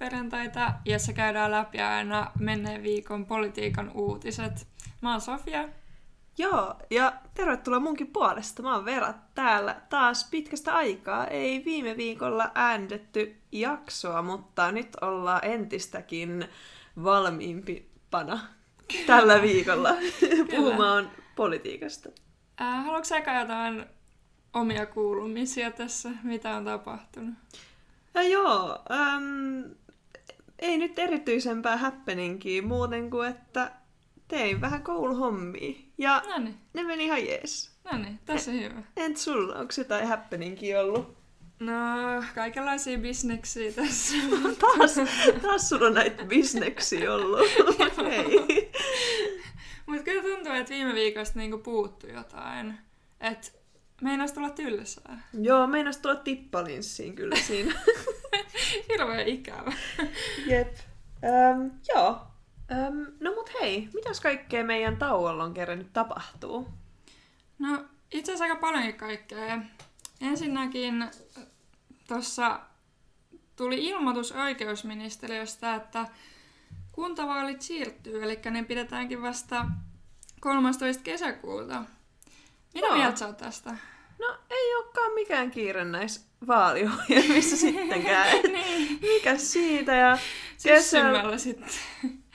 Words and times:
Kuuntelemaan 0.00 0.30
Politiikkaperjantaita, 0.30 0.80
jossa 0.84 1.12
käydään 1.12 1.50
läpi 1.50 1.80
aina 1.80 2.30
menneen 2.38 2.82
viikon 2.82 3.26
politiikan 3.26 3.90
uutiset. 3.94 4.66
Mä 5.00 5.10
oon 5.10 5.20
Sofia. 5.20 5.68
Joo, 6.38 6.74
ja 6.90 7.12
tervetuloa 7.34 7.80
munkin 7.80 8.06
puolesta. 8.06 8.62
Mä 8.62 8.74
oon 8.74 8.84
Vera 8.84 9.14
täällä 9.34 9.80
taas 9.90 10.28
pitkästä 10.30 10.74
aikaa. 10.74 11.26
Ei 11.26 11.64
viime 11.64 11.96
viikolla 11.96 12.50
äänitetty 12.54 13.36
jaksoa, 13.52 14.22
mutta 14.22 14.72
nyt 14.72 14.96
ollaan 15.00 15.40
entistäkin 15.44 16.48
valmiimpana 17.02 18.40
tällä 19.06 19.42
viikolla 19.42 19.90
puhumaan 20.50 21.10
politiikasta. 21.36 22.08
Äh, 22.60 22.84
haluatko 22.84 23.04
sä 23.04 23.18
jotain 23.40 23.84
omia 24.52 24.86
kuulumisia 24.86 25.70
tässä? 25.70 26.10
Mitä 26.22 26.56
on 26.56 26.64
tapahtunut? 26.64 27.34
Ja 28.14 28.22
joo, 28.22 28.78
äm, 28.90 29.74
ei 30.60 30.78
nyt 30.78 30.98
erityisempää 30.98 31.76
happeningia 31.76 32.62
muuten 32.62 33.10
kuin, 33.10 33.28
että 33.28 33.72
tein 34.28 34.60
vähän 34.60 34.82
kouluhommia. 34.82 35.74
Ja 35.98 36.22
Noniin. 36.28 36.54
ne 36.74 36.82
meni 36.82 37.04
ihan 37.04 37.26
jees. 37.26 37.76
No 37.92 37.98
niin, 37.98 38.18
tässä 38.26 38.50
hyvä. 38.50 38.82
Entä 38.96 39.20
sulla, 39.20 39.54
onko 39.54 39.72
jotain 39.78 40.06
happeningia 40.08 40.80
ollut? 40.80 41.20
No, 41.60 41.72
kaikenlaisia 42.34 42.98
bisneksiä 42.98 43.72
tässä. 43.72 44.16
taas, 44.60 44.94
taas 45.42 45.68
sulla 45.68 45.86
on 45.86 45.94
näitä 45.94 46.24
bisneksiä 46.24 47.14
ollut. 47.14 47.40
Hei. 48.10 48.70
Mutta 49.86 50.02
kyllä 50.02 50.22
tuntuu, 50.22 50.52
että 50.52 50.74
viime 50.74 50.94
viikosta 50.94 51.38
niinku 51.38 51.58
puuttui 51.58 52.12
jotain. 52.12 52.74
Että 53.20 53.48
meinas 54.00 54.32
tulla 54.32 54.50
tylsää. 54.50 55.22
Joo, 55.40 55.66
meinas 55.66 55.96
tulla 55.96 56.16
tippalinssiin 56.16 57.16
kyllä 57.16 57.36
siinä. 57.36 57.74
Hirveän 58.88 59.28
ikävä. 59.28 59.72
Jep. 60.46 60.74
Öm, 61.24 61.70
joo. 61.88 62.26
Öm, 62.72 63.06
no 63.20 63.34
mut 63.34 63.50
hei, 63.60 63.88
mitäs 63.94 64.20
kaikkea 64.20 64.64
meidän 64.64 64.96
tauolla 64.96 65.44
on 65.44 65.54
kerännyt 65.54 65.92
tapahtuu? 65.92 66.68
No, 67.58 67.84
itse 68.12 68.32
asiassa 68.32 68.44
aika 68.44 68.56
paljonkin 68.56 68.94
kaikkea. 68.94 69.62
Ensinnäkin 70.20 71.10
tuossa 72.08 72.60
tuli 73.56 73.84
ilmoitus 73.84 74.32
oikeusministeriöstä, 74.32 75.74
että 75.74 76.06
kuntavaalit 76.92 77.62
siirtyy, 77.62 78.22
eli 78.22 78.40
ne 78.50 78.62
pidetäänkin 78.62 79.22
vasta 79.22 79.66
13. 80.40 81.02
kesäkuuta. 81.02 81.84
Mitä 82.74 82.86
Joo. 82.86 82.96
mieltä 82.96 83.18
sä 83.18 83.26
oot 83.26 83.36
tästä? 83.36 83.70
No 84.18 84.36
ei 84.50 84.74
olekaan 84.74 85.12
mikään 85.12 85.50
kiire 85.50 85.84
näissä 85.84 86.30
vaaliohjelmissa 86.46 87.56
sittenkään. 87.66 88.28
Niin, 88.42 88.98
Mikä 89.00 89.36
siitä 89.36 89.92
ja 89.96 90.18
kesällä, 90.62 91.38
sitten. 91.38 91.68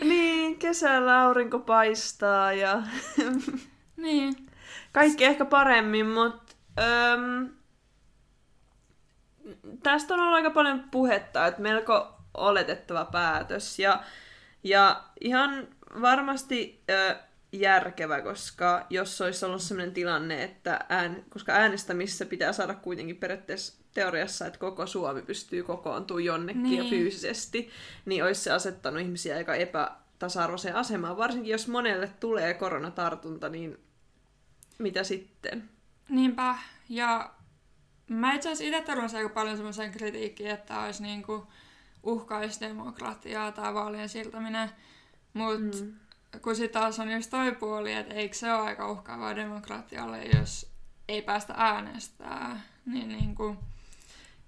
niin, 0.04 0.60
kesällä 0.60 1.22
aurinko 1.22 1.60
paistaa 1.60 2.54
ja 2.54 2.82
niin, 3.98 4.36
kaikki 4.92 5.26
ehkä 5.26 5.46
paremmin, 5.46 6.08
mutta 6.10 6.56
öm, 7.14 7.50
tästä 9.84 10.14
on 10.14 10.20
ollut 10.20 10.36
aika 10.36 10.50
paljon 10.50 10.84
puhetta, 10.92 11.48
että 11.48 11.62
melko 11.62 12.16
oletettava 12.34 13.06
päätös 13.06 13.80
ja, 13.80 14.04
ja 14.64 15.04
ihan 15.22 15.68
varmasti 16.02 16.84
ö, 16.90 17.16
järkevä, 17.60 18.22
koska 18.22 18.86
jos 18.90 19.22
olisi 19.22 19.46
ollut 19.46 19.62
sellainen 19.62 19.94
tilanne, 19.94 20.44
että 20.44 20.86
ään, 20.90 21.26
koska 21.30 21.52
äänestämissä 21.52 22.26
pitää 22.26 22.54
saada 22.54 22.74
kuitenkin 22.74 23.18
periaatteessa 23.18 23.84
teoriassa, 23.94 24.46
että 24.46 24.60
koko 24.60 24.88
Suomi 24.88 25.22
pystyy 25.22 25.64
kokoontumaan 25.64 26.26
jonnekin 26.26 26.64
niin. 26.64 26.84
ja 26.84 26.90
fyysisesti, 26.90 27.70
niin 28.06 28.24
olisi 28.24 28.42
se 28.42 28.52
asettanut 28.52 29.02
ihmisiä 29.02 29.36
aika 29.36 29.56
epätasa-arvoiseen 29.56 30.76
asemaan. 30.76 31.18
Varsinkin 31.18 31.52
jos 31.52 31.68
monelle 31.68 32.08
tulee 32.20 32.54
koronatartunta, 32.54 33.50
niin 33.50 33.78
mitä 34.80 35.04
sitten? 35.04 35.70
niinpä. 36.10 36.56
Ja 36.90 37.34
mä 38.08 38.34
itse 38.34 38.50
asiassa 38.52 38.78
itse 38.78 38.88
törmäsin 38.88 39.18
aika 39.18 39.30
paljon 39.30 39.58
semmoiseen 39.58 39.92
kritiikkiin, 39.92 40.50
että 40.52 40.80
olisi 40.80 41.04
niinku 41.04 41.48
uhkaisi 42.04 42.60
demokratiaa 42.60 43.52
tai 43.52 43.74
vaalien 43.74 44.10
siirtäminen. 44.10 44.70
Mutta 45.34 45.78
Mm. 45.78 45.94
Kun 46.42 46.56
sitten 46.56 46.82
taas 46.82 47.00
on 47.00 47.12
just 47.12 47.30
toi 47.30 47.52
puoli, 47.52 47.94
että 47.94 48.14
eikö 48.14 48.36
se 48.36 48.54
ole 48.54 48.62
aika 48.62 48.92
uhkaavaa 48.92 49.36
demokratialle, 49.36 50.24
jos 50.26 50.70
ei 51.08 51.22
päästä 51.22 51.54
äänestää. 51.58 52.62
Niin 52.86 53.08
niinku, 53.10 53.56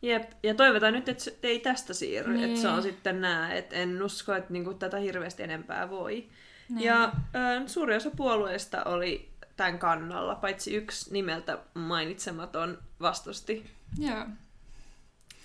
Jep, 0.01 0.31
ja 0.43 0.55
toivotaan 0.55 0.93
nyt, 0.93 1.09
että 1.09 1.23
se 1.23 1.37
ei 1.43 1.59
tästä 1.59 1.93
siirry, 1.93 2.33
niin. 2.33 2.49
että 2.49 2.61
se 2.61 2.67
on 2.67 2.73
Niin. 2.73 2.83
sitten 2.83 3.21
nää, 3.21 3.53
että 3.53 3.75
en 3.75 4.03
usko, 4.03 4.33
että 4.35 4.53
niinku 4.53 4.73
tätä 4.73 4.97
hirveästi 4.97 5.43
enempää 5.43 5.89
voi. 5.89 6.27
niin. 6.69 6.81
Ja 6.85 7.11
ö, 7.35 7.67
suuri 7.67 7.95
osa 7.95 8.11
puolueista 8.11 8.83
oli 8.83 9.29
tämän 9.57 9.79
kannalla, 9.79 10.35
paitsi 10.35 10.75
yksi 10.75 11.13
nimeltä 11.13 11.57
mainitsematon 11.73 12.77
vastusti. 13.01 13.71
Joo. 13.99 14.25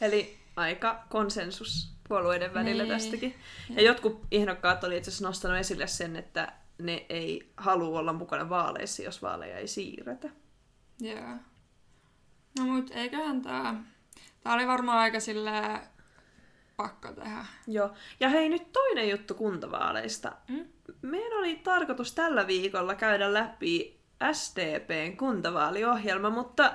Eli 0.01 0.39
aika 0.57 1.05
konsensus 1.09 1.93
puolueiden 2.13 2.55
välillä 2.55 2.83
Niin. 2.83 2.93
tästäkin. 2.93 3.35
Ja 3.69 3.75
Jep. 3.75 3.87
jotkut 3.87 4.21
ehdokkaat 4.31 4.85
oli 4.85 4.97
itse 4.97 5.11
asiassa 5.11 5.27
nostanut 5.27 5.59
esille 5.59 5.87
sen, 5.87 6.17
että 6.17 6.53
ne 6.79 7.07
ei 7.09 7.53
halua 7.57 7.99
olla 7.99 8.13
mukana 8.13 8.49
vaaleissa, 8.49 9.03
jos 9.03 9.23
vaaleja 9.23 9.57
ei 9.59 9.69
siirretä. 9.69 10.29
Joo. 11.01 11.37
No 12.59 12.65
mut 12.67 12.91
eiköhän 12.95 13.43
tää... 13.43 13.75
Tää 14.41 14.55
oli 14.55 14.67
varmaan 14.67 14.99
aika 14.99 15.21
silleen 15.21 15.81
pakko 16.77 17.13
tehdä. 17.13 17.47
Joo. 17.67 17.93
Ja 18.21 18.29
hei, 18.29 18.49
nyt 18.49 18.73
toinen 18.73 19.09
juttu 19.11 19.35
kuntavaaleista. 19.35 20.33
Mm? 20.49 20.65
Meidän 21.03 21.39
oli 21.39 21.57
tarkoitus 21.57 22.15
tällä 22.15 22.47
viikolla 22.47 22.95
käydä 22.95 23.35
läpi 23.35 24.01
SDPn 24.33 25.17
kuntavaaliohjelma, 25.17 26.31
mutta 26.31 26.73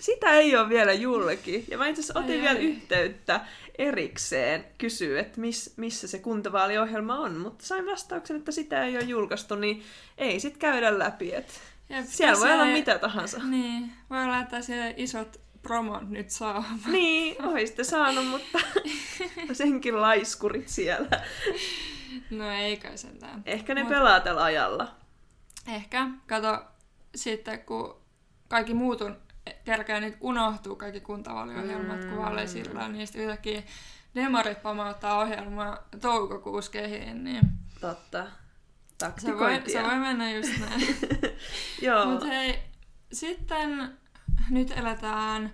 sitä 0.00 0.30
ei 0.30 0.56
ole 0.56 0.68
vielä 0.68 0.92
julki. 0.92 1.64
Ja 1.68 1.78
mä 1.78 1.86
itse 1.88 2.00
asiassa 2.00 2.18
Ai 2.18 2.24
otin 2.24 2.40
vielä 2.42 2.58
ai. 2.58 2.64
yhteyttä 2.64 3.40
erikseen 3.78 4.64
kysyä, 4.78 5.20
että 5.20 5.40
miss, 5.40 5.76
missä 5.76 6.08
se 6.08 6.18
kuntavaaliohjelma 6.18 7.18
on, 7.18 7.36
mutta 7.36 7.66
sain 7.66 7.86
vastauksen, 7.86 8.36
että 8.36 8.52
sitä 8.52 8.84
ei 8.84 8.96
ole 8.96 9.04
julkaistu, 9.04 9.54
niin 9.54 9.82
ei 10.18 10.40
sit 10.40 10.56
käydä 10.56 10.98
läpi. 10.98 11.34
Et 11.34 11.60
Jep, 11.88 12.04
siellä 12.06 12.40
voi 12.40 12.52
olla 12.52 12.64
mitä 12.64 12.98
tahansa. 12.98 13.38
Niin, 13.44 13.92
voi 14.10 14.24
olla, 14.24 14.40
että 14.40 14.62
siellä 14.62 14.94
isot 14.96 15.40
promot 15.62 16.10
nyt 16.10 16.30
saa. 16.30 16.64
Niin, 16.86 17.42
olisitte 17.42 17.84
saanut, 17.84 18.26
mutta 18.26 18.58
senkin 19.52 20.00
laiskurit 20.00 20.68
siellä. 20.68 21.24
No 22.30 22.50
ei 22.50 22.76
kai 22.76 22.98
sentään. 22.98 23.42
Ehkä 23.46 23.74
ne 23.74 23.82
Mut- 23.82 23.88
pelaa 23.88 24.20
tällä 24.20 24.42
ajalla. 24.44 24.94
Ehkä. 25.68 26.08
Kato, 26.26 26.62
sitten 27.14 27.60
kun 27.60 28.03
kaikki 28.48 28.74
muut 28.74 29.00
on, 29.00 29.16
kerkeä 29.64 30.00
nyt 30.00 30.16
unohtuu 30.20 30.76
kaikki 30.76 31.00
kuntavaaliohjelmat, 31.00 32.04
mm. 32.04 32.10
kun 32.10 32.48
siirrytään, 32.48 32.92
niin 32.92 33.06
sitten 33.06 33.22
yhtäkkiä 33.22 33.62
demarit 34.14 34.62
pamauttaa 34.62 35.18
ohjelmaa 35.18 35.78
toukokuussa 36.00 36.70
kehiin, 36.70 37.24
niin 37.24 37.42
Totta. 37.80 38.26
se 39.18 39.38
voi, 39.38 39.62
se 39.72 39.82
voi 39.82 39.98
mennä 39.98 40.32
just 40.32 40.58
näin. 40.60 40.96
Joo. 41.82 42.06
Mutta 42.06 42.26
hei, 42.26 42.58
sitten 43.12 43.98
nyt 44.50 44.70
eletään 44.70 45.44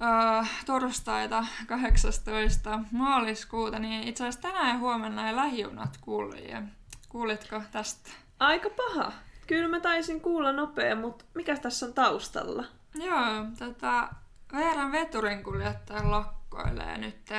uh, 0.00 0.48
torstaita 0.66 1.46
18. 1.66 2.80
maaliskuuta, 2.92 3.78
niin 3.78 4.08
itse 4.08 4.24
asiassa 4.24 4.40
tänään 4.40 4.68
ja 4.68 4.78
huomenna 4.78 5.28
ei 5.28 5.36
lähijunat 5.36 5.98
kulje. 6.00 6.62
Kuulitko 7.08 7.62
tästä? 7.72 8.10
Aika 8.38 8.70
paha. 8.70 9.12
Kyllä 9.46 9.68
mä 9.68 9.80
taisin 9.80 10.20
kuulla 10.20 10.52
nopea, 10.52 10.96
mutta 10.96 11.24
mikä 11.34 11.56
tässä 11.56 11.86
on 11.86 11.94
taustalla? 11.94 12.64
Joo, 12.94 13.46
tota, 13.58 14.08
Veeran 14.52 14.92
veturin 14.92 15.44
kuljettaja 15.44 16.10
lakkoilee 16.10 16.98
nyt. 16.98 17.30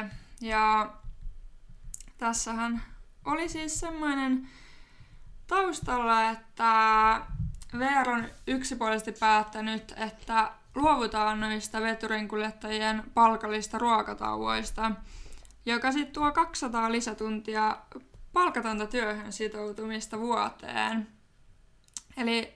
Ja 0.41 0.93
tässähän 2.17 2.83
oli 3.25 3.49
siis 3.49 3.79
semmoinen 3.79 4.49
taustalla, 5.47 6.29
että 6.29 6.71
VR 7.79 8.09
on 8.09 8.29
yksipuolisesti 8.47 9.11
päättänyt, 9.11 9.93
että 9.97 10.51
luovutaan 10.75 11.39
noista 11.39 11.81
veturinkuljettajien 11.81 13.03
palkallista 13.13 13.77
ruokatauoista, 13.77 14.91
joka 15.65 15.91
sitten 15.91 16.13
tuo 16.13 16.31
200 16.31 16.91
lisätuntia 16.91 17.77
palkatonta 18.33 18.87
työhön 18.87 19.33
sitoutumista 19.33 20.19
vuoteen. 20.19 21.16
Eli 22.17 22.53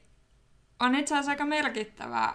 on 0.80 0.96
itse 0.96 1.14
asiassa 1.16 1.32
aika 1.32 1.46
merkittävä 1.46 2.34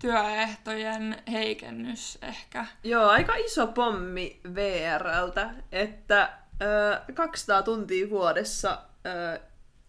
työehtojen 0.00 1.22
heikennys 1.32 2.18
ehkä. 2.22 2.66
Joo, 2.84 3.08
aika 3.08 3.34
iso 3.36 3.66
pommi 3.66 4.40
VRltä, 4.54 5.50
että 5.72 6.38
ö, 6.62 7.00
200 7.14 7.62
tuntia 7.62 8.10
vuodessa 8.10 8.82
ö, 9.06 9.40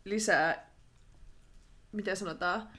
lisää, 0.06 0.68
miten 1.92 2.18
sanotaan, 2.18 2.70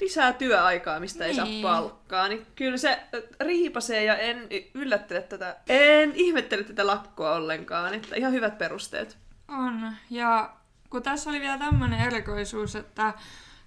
lisää 0.00 0.32
työaikaa, 0.32 1.00
mistä 1.00 1.24
ei 1.24 1.34
saa 1.34 1.44
Niin. 1.44 1.62
palkkaa, 1.62 2.28
niin 2.28 2.46
kyllä 2.54 2.76
se 2.76 3.02
riipasee 3.40 4.04
ja 4.04 4.16
en 4.16 4.48
yllättele 4.74 5.22
tätä, 5.22 5.56
en 5.68 6.12
ihmettele 6.14 6.64
tätä 6.64 6.86
lakkoa 6.86 7.32
ollenkaan, 7.34 7.94
että 7.94 8.16
ihan 8.16 8.32
hyvät 8.32 8.58
perusteet. 8.58 9.18
On. 9.48 9.92
Ja 10.10 10.56
kun 10.94 11.02
tässä 11.02 11.30
oli 11.30 11.40
vielä 11.40 11.58
tämmöinen 11.58 12.00
erikoisuus, 12.00 12.76
että 12.76 13.14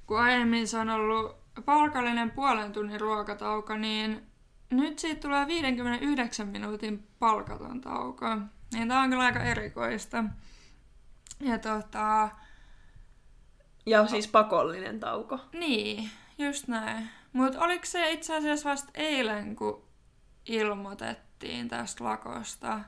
kun 0.05 0.19
aiemmin 0.19 0.67
se 0.67 0.77
on 0.77 0.89
ollut 0.89 1.35
palkallinen 1.65 2.31
puolen 2.31 2.71
tunnin 2.71 3.01
ruokatauko, 3.01 3.77
niin 3.77 4.27
nyt 4.69 4.99
siitä 4.99 5.21
tulee 5.21 5.47
59 5.47 6.47
minuutin 6.47 7.07
palkaton 7.19 7.81
tauko. 7.81 8.25
Niin 8.73 8.87
tää 8.87 8.99
on 8.99 9.09
kyllä 9.09 9.23
aika 9.23 9.43
erikoista. 9.43 10.23
Ja 11.39 11.59
tota, 11.59 12.29
Ja 13.85 14.07
siis 14.07 14.27
pakollinen 14.27 14.99
tauko. 14.99 15.39
niin, 15.53 16.09
just 16.37 16.67
näin. 16.67 17.09
Mutta 17.33 17.59
oliko 17.59 17.85
se 17.85 18.11
itse 18.11 18.35
asiassa 18.37 18.69
vasta 18.69 18.91
eilen, 18.93 19.55
kun 19.55 19.83
ilmoitettiin 20.45 21.67
tästä 21.67 22.03
lakosta? 22.03 22.79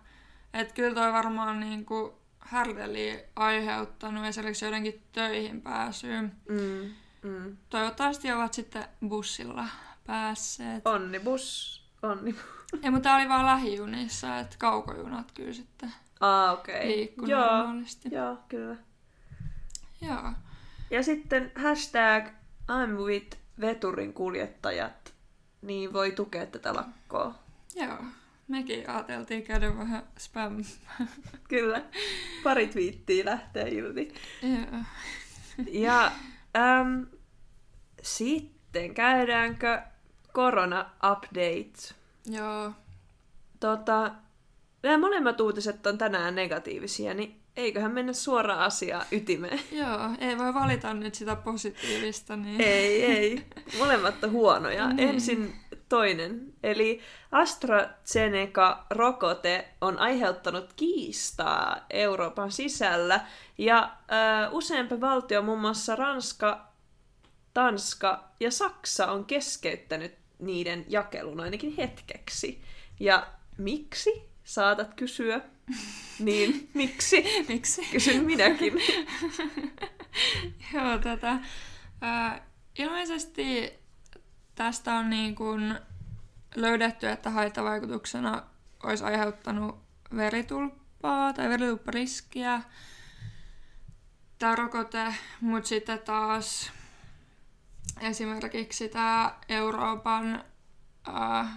Että 0.53 0.73
kyllä 0.73 0.95
toi 0.95 1.13
varmaan 1.13 1.59
niinku 1.59 2.18
härdeli 2.39 3.25
aiheuttanut 3.35 4.25
esimerkiksi 4.25 4.65
jotenkin 4.65 5.03
töihin 5.11 5.61
pääsyä. 5.61 6.21
Mm, 6.21 6.93
mm. 7.23 7.57
Toivottavasti 7.69 8.31
ovat 8.31 8.53
sitten 8.53 8.85
bussilla 9.07 9.65
päässeet. 10.07 10.87
Onnibus. 10.87 11.79
Onni. 12.03 12.35
Ei, 12.83 12.89
mutta 12.89 13.09
tää 13.09 13.17
oli 13.17 13.29
vaan 13.29 13.45
lähijunissa, 13.45 14.39
että 14.39 14.55
kaukojunat 14.59 15.31
kyllä 15.31 15.53
sitten 15.53 15.93
Ah, 16.19 16.53
okei. 16.53 16.75
Okay. 16.75 16.87
liikkuu 16.87 17.27
Joo, 17.27 17.57
normaalisti. 17.57 18.09
joo, 18.11 18.37
kyllä. 18.49 18.75
Joo. 20.01 20.31
Ja 20.91 21.03
sitten 21.03 21.51
hashtag 21.55 22.27
I'm 22.71 22.97
with 22.97 23.37
veturin 23.61 24.13
kuljettajat, 24.13 25.13
niin 25.61 25.93
voi 25.93 26.11
tukea 26.11 26.45
tätä 26.45 26.73
lakkoa. 26.73 27.35
Joo. 27.75 27.97
Mekin 28.49 28.89
ajateltiin 28.89 29.43
käydä 29.43 29.77
vähän 29.77 30.03
spam. 30.17 30.63
Kyllä. 31.47 31.81
Pari 32.43 32.67
twiittiä 32.67 33.25
lähtee 33.25 33.69
irti. 33.69 34.13
Joo. 34.41 34.81
Ja 35.71 36.11
äm, 36.57 37.05
sitten 38.01 38.93
käydäänkö 38.93 39.81
korona-update? 40.33 41.93
Joo. 42.25 42.71
Tota, 43.59 44.11
nämä 44.83 44.97
molemmat 44.97 45.41
uutiset 45.41 45.87
on 45.87 45.97
tänään 45.97 46.35
negatiivisia, 46.35 47.13
niin 47.13 47.39
eiköhän 47.55 47.91
mennä 47.91 48.13
suoraan 48.13 48.59
asiaan 48.59 49.05
ytimeen. 49.11 49.59
Joo, 49.71 50.09
ei 50.19 50.37
voi 50.37 50.53
valita 50.53 50.93
nyt 50.93 51.15
sitä 51.15 51.35
positiivista, 51.35 52.35
niin... 52.35 52.61
Ei, 52.61 53.05
ei. 53.05 53.45
Molemmat 53.77 54.23
on 54.23 54.31
huonoja. 54.31 54.93
Niin. 54.93 55.09
Ensin 55.09 55.55
toinen. 55.89 56.53
Eli 56.63 57.01
AstraZeneca-rokote 57.31 59.65
on 59.81 59.99
aiheuttanut 59.99 60.73
kiistaa 60.73 61.85
Euroopan 61.89 62.51
sisällä. 62.51 63.25
Ja 63.57 63.91
ö, 63.91 63.95
useampi 64.51 65.01
valtio, 65.01 65.41
muun 65.41 65.61
muassa 65.61 65.95
Ranska, 65.95 66.67
Tanska 67.53 68.29
ja 68.39 68.51
Saksa 68.51 69.11
on 69.11 69.25
keskeyttänyt 69.25 70.13
niiden 70.39 70.85
jakelun 70.87 71.39
ainakin 71.39 71.73
hetkeksi. 71.77 72.61
Ja 72.99 73.27
miksi? 73.57 74.29
Saatat 74.43 74.93
kysyä. 74.93 75.41
Niin, 76.19 76.69
miksi? 76.73 77.45
Miksi? 77.47 77.87
Kysyn 77.91 78.25
minäkin. 78.25 78.73
Joo, 80.73 80.97
tätä. 81.03 81.39
Ää, 82.01 82.49
ilmeisesti 82.79 83.78
tästä 84.59 84.93
on 84.95 85.09
niin 85.09 85.35
kuin 85.35 85.79
löydetty, 86.55 87.09
että 87.09 87.29
haittavaikutuksena 87.29 88.43
olisi 88.83 89.03
aiheuttanut 89.03 89.79
veritulppaa 90.15 91.33
tai 91.33 91.49
veritulppariskiä 91.49 92.61
tämä 94.39 94.55
rokote, 94.55 95.15
mutta 95.41 95.69
sitten 95.69 95.99
taas 95.99 96.71
esimerkiksi 98.01 98.89
tämä 98.89 99.35
Euroopan 99.49 100.43
ää, 101.07 101.55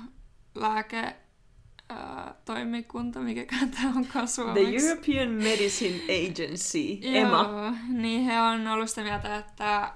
lääke 0.54 1.16
ää, 1.88 2.34
toimikunta, 2.44 3.20
mikä 3.20 3.56
tämä 3.58 3.92
The 4.12 4.26
suomeksi. 4.26 4.88
European 4.88 5.28
Medicine 5.28 6.00
Agency, 6.04 6.98
EMA. 7.02 7.36
Joo, 7.36 7.72
niin 7.88 8.24
he 8.24 8.40
on 8.40 8.68
ollut 8.68 8.88
sitä 8.88 9.02
mieltä, 9.02 9.36
että 9.36 9.92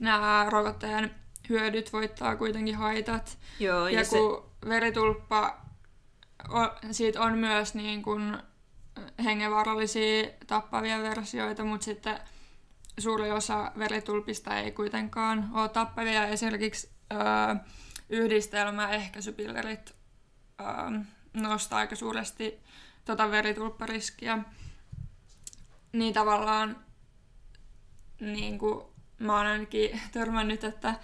nämä 0.00 0.46
rokotteen 0.50 1.27
hyödyt 1.48 1.92
voittaa 1.92 2.36
kuitenkin 2.36 2.74
haitat. 2.74 3.38
Joo, 3.58 3.88
Ja, 3.88 4.00
ja 4.00 4.06
kun 4.06 4.44
veritulppa, 4.68 5.60
siitä 6.90 7.22
on 7.22 7.38
myös 7.38 7.74
niin 7.74 8.02
kuin 8.02 8.38
hengenvaarallisia 9.24 10.28
tappavia 10.46 11.02
versioita, 11.02 11.64
mutta 11.64 11.84
sitten 11.84 12.20
suuri 12.98 13.30
osa 13.30 13.72
veritulpista 13.78 14.58
ei 14.58 14.72
kuitenkaan 14.72 15.50
ole 15.52 15.68
tappavia. 15.68 16.26
Esimerkiksi 16.26 16.90
öö, 17.12 17.18
yhdistelmäehkäisypillerit 18.08 19.94
öö, 20.60 20.66
nostaa 21.32 21.78
aika 21.78 21.96
suuresti 21.96 22.60
tota 23.04 23.30
veritulppariskiä. 23.30 24.38
Niin 25.92 26.14
tavallaan 26.14 26.84
niin 28.20 28.58
kuin 28.58 28.84
mä 29.18 29.36
oon 29.36 29.46
ainakin 29.46 30.00
törmännyt, 30.12 30.64
että 30.64 30.94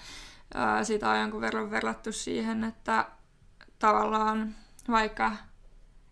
ää, 0.55 0.85
sitä 0.85 1.11
on 1.11 1.21
jonkun 1.21 1.41
verran 1.41 1.71
verrattu 1.71 2.13
siihen, 2.13 2.65
että 2.65 3.07
tavallaan 3.79 4.55
vaikka 4.89 5.33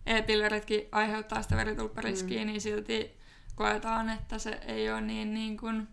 e-pilleritkin 0.05 0.87
aiheuttaa 0.91 1.41
sitä 1.41 1.57
veritulppariskiä, 1.57 2.41
mm. 2.41 2.47
niin 2.47 2.61
silti 2.61 3.17
koetaan, 3.55 4.09
että 4.09 4.37
se 4.37 4.59
ei 4.65 4.91
ole 4.91 5.01
niin, 5.01 5.33
niin 5.33 5.57
kuin... 5.57 5.87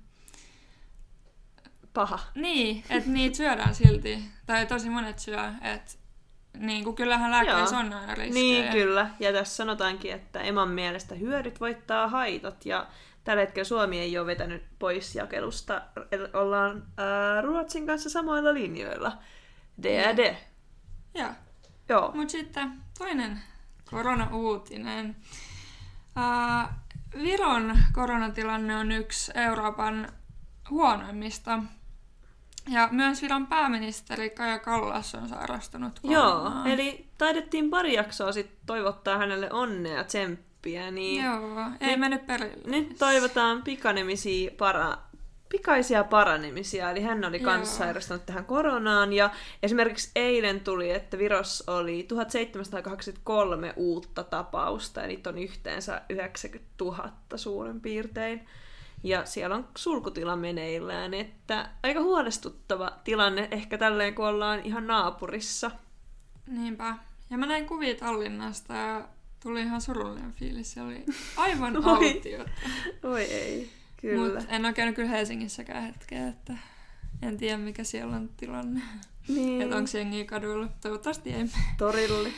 Paha. 1.94 2.18
Niin, 2.34 2.84
että 2.90 3.10
niitä 3.10 3.36
syödään 3.36 3.74
silti. 3.74 4.24
Tai 4.46 4.66
tosi 4.66 4.90
monet 4.90 5.18
syö, 5.18 5.52
että 5.62 5.92
niin 6.58 6.84
kuin 6.84 6.96
kyllähän 6.96 7.30
lääkkeissä 7.30 7.78
on 7.78 7.92
aina 7.92 8.14
riskejä. 8.14 8.34
Niin, 8.34 8.72
kyllä. 8.72 9.10
Ja 9.20 9.32
tässä 9.32 9.56
sanotaankin, 9.56 10.12
että 10.12 10.40
Eman 10.40 10.68
mielestä 10.68 11.14
hyödyt 11.14 11.60
voittaa 11.60 12.08
haitat. 12.08 12.66
Ja 12.66 12.86
tällä 13.24 13.40
hetkellä 13.40 13.64
Suomi 13.64 13.98
ei 14.00 14.18
ole 14.18 14.26
vetänyt 14.26 14.62
pois 14.78 15.14
jakelusta. 15.14 15.82
El- 16.12 16.28
Ollaan 16.32 16.82
ää, 16.96 17.40
Ruotsin 17.40 17.86
kanssa 17.86 18.10
samoilla 18.10 18.54
linjoilla. 18.54 19.12
D&D. 19.82 20.36
Joo. 21.14 21.28
Joo. 21.88 22.12
Mutta 22.14 22.32
sitten 22.32 22.72
toinen 22.98 23.40
korona-uutinen. 23.90 25.16
Uh, 26.16 26.70
Viron 27.22 27.78
koronatilanne 27.92 28.76
on 28.76 28.92
yksi 28.92 29.32
Euroopan 29.34 30.08
huonoimmista. 30.70 31.58
Ja 32.68 32.88
myös 32.92 33.22
Viron 33.22 33.46
pääministeri 33.46 34.30
Kaja 34.30 34.58
Kallas 34.58 35.14
on 35.14 35.28
sairastunut 35.28 36.00
Joo, 36.02 36.22
koronaan. 36.40 36.66
eli 36.66 37.08
taidettiin 37.18 37.70
pari 37.70 37.94
jaksoa 37.94 38.32
sitten 38.32 38.58
toivottaa 38.66 39.18
hänelle 39.18 39.52
onnea 39.52 39.94
ja 39.94 40.04
tsemppiä, 40.60 40.90
niin 40.90 41.24
Joo, 41.24 41.60
ei 41.80 41.88
Nyt- 41.90 42.00
mennyt 42.00 42.26
perille. 42.26 42.76
nyt 42.76 42.98
toivotaan 42.98 43.62
pikanemisia 43.62 44.50
para, 44.58 44.98
pikaisia 45.48 46.04
paranemisia, 46.04 46.90
eli 46.90 47.02
hän 47.02 47.24
oli 47.24 47.40
kanssa 47.40 47.76
sairastunut 47.78 48.26
tähän 48.26 48.44
koronaan, 48.44 49.12
ja 49.12 49.30
esimerkiksi 49.62 50.10
eilen 50.16 50.60
tuli, 50.60 50.90
että 50.90 51.18
Virossa 51.18 51.72
oli 51.72 52.02
1783 52.02 53.72
uutta 53.76 54.24
tapausta, 54.24 55.00
ja 55.00 55.06
niitä 55.06 55.30
on 55.30 55.38
yhteensä 55.38 56.02
90 56.08 56.68
000 56.84 57.12
suurin 57.36 57.80
piirtein. 57.80 58.46
Ja 59.02 59.24
siellä 59.26 59.56
on 59.56 59.68
sulkutila 59.76 60.36
meneillään, 60.36 61.14
että 61.14 61.68
aika 61.82 62.00
huolestuttava 62.00 62.92
tilanne 63.04 63.48
ehkä 63.50 63.78
tälleen, 63.78 64.14
kun 64.14 64.26
ollaan 64.26 64.60
ihan 64.64 64.86
naapurissa. 64.86 65.70
Niinpä. 66.46 66.94
Ja 67.30 67.38
mä 67.38 67.46
näin 67.46 67.66
kuvia 67.66 67.94
Tallinnasta 67.94 68.74
ja 68.74 69.08
tuli 69.42 69.62
ihan 69.62 69.80
surullinen 69.80 70.32
fiilis. 70.32 70.72
Se 70.72 70.82
oli 70.82 71.04
aivan 71.36 71.76
Oi. 71.76 71.82
autiota. 71.84 72.50
Oi 73.02 73.22
ei, 73.22 73.70
kyllä. 74.00 74.34
Mutta 74.34 74.48
en 74.54 74.64
ole 74.64 74.72
käynyt 74.72 74.94
kyllä 74.94 75.08
Helsingissäkään 75.08 75.82
hetkeä, 75.82 76.28
että 76.28 76.54
en 77.22 77.36
tiedä 77.36 77.58
mikä 77.58 77.84
siellä 77.84 78.16
on 78.16 78.30
tilanne. 78.36 78.80
niin, 79.28 79.62
Että 79.62 79.76
onko 79.76 79.90
jengiä 79.98 80.24
kaduilla. 80.24 80.68
Toivottavasti 80.80 81.32
ei. 81.32 81.44
torille. 81.78 82.28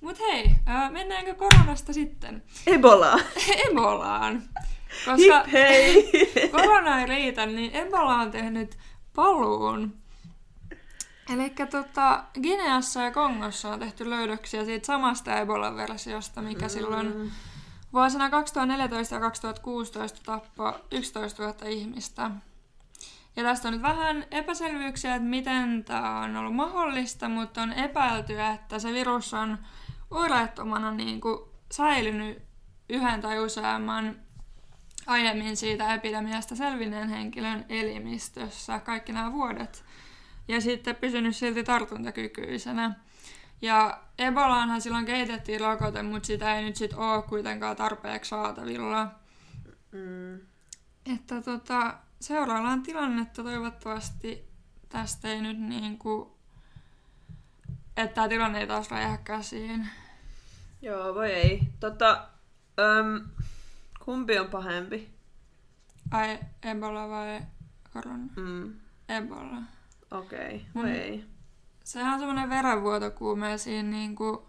Mut 0.00 0.18
hei, 0.18 0.50
ää, 0.66 0.90
mennäänkö 0.90 1.34
koronasta 1.34 1.92
sitten? 1.92 2.42
Ebola! 2.66 3.20
Ebolaan. 3.70 4.42
Koska 5.04 5.42
Hip 5.44 5.52
hei! 5.52 6.10
korona 6.50 7.00
ei 7.00 7.06
riitä, 7.06 7.46
niin 7.46 7.76
Ebola 7.76 8.14
on 8.14 8.30
tehnyt 8.30 8.76
paluun. 9.14 9.94
Eli 11.28 11.50
tota, 11.70 12.24
Gineassa 12.42 13.02
ja 13.02 13.10
Kongossa 13.10 13.68
on 13.68 13.78
tehty 13.78 14.10
löydöksiä 14.10 14.64
siitä 14.64 14.86
samasta 14.86 15.38
Ebola-versiosta, 15.38 16.42
mikä 16.42 16.68
silloin 16.68 17.32
vuosina 17.92 18.30
2014 18.30 19.14
ja 19.14 19.20
2016 19.20 20.20
tappoi 20.24 20.72
11 20.90 21.42
000 21.42 21.68
ihmistä. 21.68 22.30
Ja 23.36 23.42
tästä 23.42 23.68
on 23.68 23.74
nyt 23.74 23.82
vähän 23.82 24.24
epäselvyyksiä, 24.30 25.14
että 25.14 25.28
miten 25.28 25.84
tämä 25.84 26.20
on 26.20 26.36
ollut 26.36 26.54
mahdollista, 26.54 27.28
mutta 27.28 27.62
on 27.62 27.72
epäilty, 27.72 28.40
että 28.40 28.78
se 28.78 28.92
virus 28.92 29.34
on 29.34 29.58
oireettomana 30.10 30.90
niin 30.90 31.20
kuin 31.20 31.38
säilynyt 31.72 32.42
yhden 32.88 33.20
tai 33.20 33.38
useamman 33.38 34.16
aiemmin 35.06 35.56
siitä 35.56 35.94
epidemiasta 35.94 36.56
selvinneen 36.56 37.08
henkilön 37.08 37.64
elimistössä 37.68 38.78
kaikki 38.78 39.12
nämä 39.12 39.32
vuodet. 39.32 39.84
Ja 40.48 40.60
sitten 40.60 40.96
pysynyt 40.96 41.36
silti 41.36 41.64
tartuntakykyisenä. 41.64 42.94
Ja 43.62 44.02
Ebolaanhan 44.18 44.80
silloin 44.80 45.06
kehitettiin 45.06 45.60
rokote, 45.60 46.02
mutta 46.02 46.26
sitä 46.26 46.56
ei 46.56 46.64
nyt 46.64 46.76
sitten 46.76 46.98
ole 46.98 47.22
kuitenkaan 47.22 47.76
tarpeeksi 47.76 48.28
saatavilla. 48.28 49.10
Mm. 49.92 50.40
Että 51.14 51.42
tota, 51.42 51.94
seuraillaan 52.20 52.82
tilannetta 52.82 53.42
toivottavasti 53.42 54.48
tästä 54.88 55.28
ei 55.28 55.40
nyt 55.40 55.58
niinku, 55.58 56.36
että 57.96 58.14
tämä 58.14 58.28
tilanne 58.28 58.60
ei 58.60 58.66
taas 58.66 58.90
räjähä 58.90 59.16
käsiin. 59.16 59.88
Joo, 60.82 61.14
voi 61.14 61.32
ei. 61.32 61.60
Tota, 61.80 62.28
öm, 62.78 63.28
kumpi 64.04 64.38
on 64.38 64.48
pahempi? 64.48 65.10
Ai 66.10 66.38
Ebola 66.62 67.08
vai 67.08 67.42
korona? 67.92 68.28
Mm. 68.36 68.74
Ebola. 69.08 69.75
Okei, 70.10 70.66
okay, 70.74 70.90
ei. 70.90 71.24
Sehän 71.84 72.12
on 72.12 72.18
semmoinen 72.18 72.50
verenvuotokuume 72.50 73.58
siinä 73.58 73.90
niinku, 73.90 74.48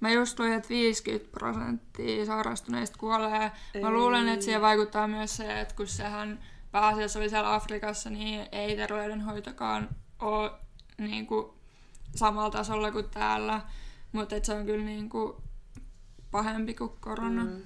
mä 0.00 0.10
just 0.10 0.38
luin, 0.38 0.52
että 0.52 0.68
50 0.68 1.30
prosenttia 1.30 2.26
sairastuneista 2.26 2.98
kuolee. 2.98 3.38
Mä 3.38 3.52
Ei. 3.74 3.90
luulen, 3.90 4.28
että 4.28 4.44
siihen 4.44 4.60
vaikuttaa 4.60 5.08
myös 5.08 5.36
se, 5.36 5.60
että 5.60 5.74
kun 5.74 5.86
sehän 5.86 6.38
pääasiassa 6.70 7.18
oli 7.18 7.28
siellä 7.28 7.54
Afrikassa, 7.54 8.10
niin 8.10 8.46
ei 8.52 8.76
terveydenhoitokaan 8.76 9.88
ole 10.18 10.50
niinku 10.98 11.54
samalla 12.14 12.50
tasolla 12.50 12.92
kuin 12.92 13.10
täällä. 13.10 13.60
Mutta 14.12 14.36
se 14.42 14.54
on 14.54 14.66
kyllä 14.66 14.84
niinku 14.84 15.42
pahempi 16.30 16.74
kuin 16.74 16.92
korona. 17.00 17.44
Mm. 17.44 17.62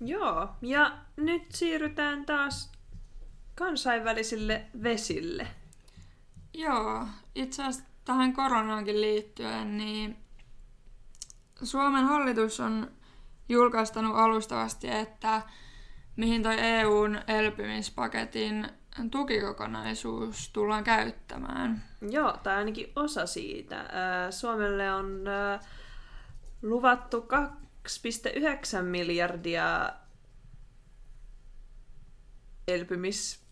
Joo, 0.00 0.48
ja 0.62 0.98
nyt 1.16 1.42
siirrytään 1.52 2.26
taas 2.26 2.72
kansainvälisille 3.58 4.66
vesille. 4.82 5.48
Joo, 6.54 7.06
itse 7.34 7.62
asiassa 7.62 7.90
tähän 8.04 8.32
koronaankin 8.32 9.00
liittyen, 9.00 9.76
niin 9.76 10.16
Suomen 11.62 12.04
hallitus 12.04 12.60
on 12.60 12.90
julkaistanut 13.48 14.16
alustavasti, 14.16 14.90
että 14.90 15.42
mihin 16.16 16.42
toi 16.42 16.56
EUn 16.60 17.20
elpymispaketin 17.26 18.68
tukikokonaisuus 19.10 20.50
tullaan 20.50 20.84
käyttämään. 20.84 21.84
Joo, 22.10 22.32
tai 22.32 22.56
ainakin 22.56 22.92
osa 22.96 23.26
siitä. 23.26 23.76
Ää, 23.92 24.30
Suomelle 24.30 24.92
on 24.94 25.26
ää, 25.28 25.60
luvattu 26.62 27.26
2,9 28.76 28.82
miljardia 28.82 29.92
elpymis, 32.68 33.47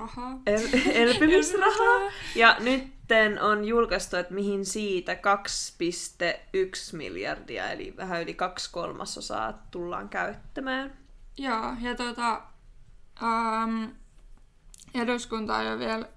Rahaa. 0.00 0.38
el, 0.46 0.68
elpymisrahaa. 1.08 2.10
Ja 2.34 2.56
nytten 2.58 3.42
on 3.42 3.64
julkaistu, 3.64 4.16
että 4.16 4.34
mihin 4.34 4.64
siitä 4.64 5.14
2,1 5.14 5.20
miljardia, 6.92 7.70
eli 7.70 7.94
vähän 7.96 8.22
yli 8.22 8.34
kaksi 8.34 8.72
kolmasosaa 8.72 9.66
tullaan 9.70 10.08
käyttämään. 10.08 10.98
Joo, 11.38 11.74
ja 11.80 11.94
tota, 11.94 12.42
ähm, 13.22 13.84
eduskunta 14.94 15.62
ei 15.62 15.68
ole 15.68 15.78
vielä 15.78 16.08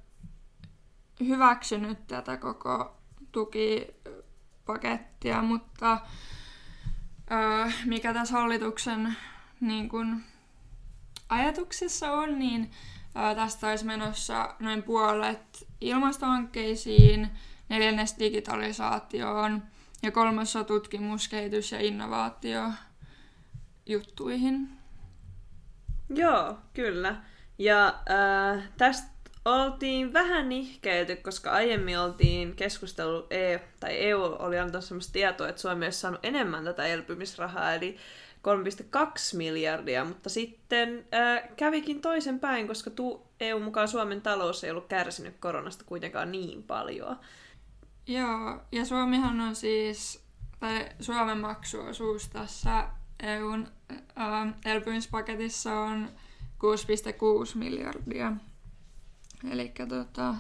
hyväksynyt 1.28 2.08
tätä 2.08 2.38
koko 2.38 2.98
tukipakettia, 3.32 5.42
mutta 5.42 5.94
äh, 7.32 7.86
mikä 7.86 8.14
tässä 8.14 8.34
hallituksen 8.34 9.18
niin 9.60 9.90
kun, 9.90 10.22
ajatuksissa 11.30 12.12
on, 12.12 12.40
niin 12.40 12.72
äh, 13.18 13.36
tästä 13.36 13.68
olisi 13.68 13.86
menossa 13.86 14.56
noin 14.60 14.84
puolet 14.84 15.68
ilmastohankkeisiin, 15.82 17.30
neljännes 17.70 18.16
digitalisaatioon 18.20 19.64
ja 20.04 20.12
kolmasosa 20.12 20.64
tutkimus, 20.64 21.28
kehitys 21.28 21.72
ja 21.72 21.80
innovaatio 21.80 22.64
juttuihin. 23.86 24.70
Joo, 26.10 26.58
kyllä. 26.74 27.16
Ja 27.58 27.88
äh, 27.88 28.64
tästä 28.78 29.14
oltiin 29.46 30.14
vähän 30.14 30.50
nihkeilty, 30.50 31.16
koska 31.16 31.52
aiemmin 31.52 32.00
oltiin 32.00 32.56
keskustelu, 32.56 33.28
EU, 33.30 33.60
tai 33.80 33.98
EU 33.98 34.22
oli 34.40 34.60
antanut 34.60 34.86
sellaista 34.86 35.14
tietoa, 35.14 35.50
että 35.50 35.62
Suomi 35.62 35.86
olisi 35.86 36.00
saanut 36.00 36.20
enemmän 36.26 36.64
tätä 36.64 36.86
elpymisrahaa, 36.86 37.74
eli 37.74 37.98
3,2 38.44 39.38
miljardia, 39.38 40.06
mutta 40.06 40.30
sitten 40.30 41.06
äh, 41.14 41.50
kävikin 41.56 42.02
toisen 42.02 42.40
päin, 42.40 42.68
koska 42.68 42.90
tu, 42.90 43.28
EU 43.40 43.60
mukaan 43.60 43.88
Suomen 43.88 44.22
talous 44.22 44.64
ei 44.64 44.72
ollut 44.72 44.88
kärsinyt 44.88 45.38
koronasta 45.40 45.84
kuitenkaan 45.84 46.32
niin 46.32 46.64
paljon. 46.64 47.20
Joo, 48.08 48.62
ja 48.72 48.86
Suomihan 48.86 49.42
on 49.42 49.56
siis, 49.56 50.24
tai 50.60 50.90
Suomen 51.00 51.38
maksuosuus 51.38 52.30
tässä 52.30 52.90
EUn 53.20 53.68
ää, 54.16 54.54
elpymispaketissa 54.66 55.80
on 55.80 56.10
6,6 57.52 57.58
miljardia. 57.58 58.34
Eli 59.52 59.72
tota, 59.90 60.36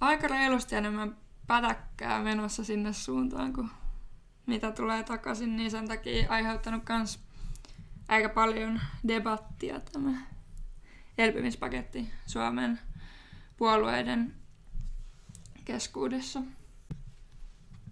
aika 0.00 0.28
reilusti 0.28 0.76
enemmän 0.76 1.16
pätäkkää 1.46 2.22
menossa 2.22 2.64
sinne 2.64 2.92
suuntaan, 2.92 3.52
kuin 3.52 3.70
mitä 4.46 4.72
tulee 4.72 5.02
takaisin, 5.02 5.56
niin 5.56 5.70
sen 5.70 5.88
takia 5.88 6.30
aiheuttanut 6.30 6.84
kans 6.84 7.20
aika 8.08 8.28
paljon 8.28 8.80
debattia 9.08 9.80
tämä 9.80 10.10
elpymispaketti 11.18 12.10
Suomen 12.26 12.80
puolueiden 13.56 14.34
keskuudessa. 15.64 16.42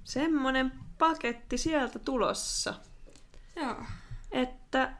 Semmonen 0.05 0.73
paketti 0.99 1.59
sieltä 1.59 1.99
tulossa. 1.99 2.75
Joo. 3.57 3.83
Että 4.33 4.93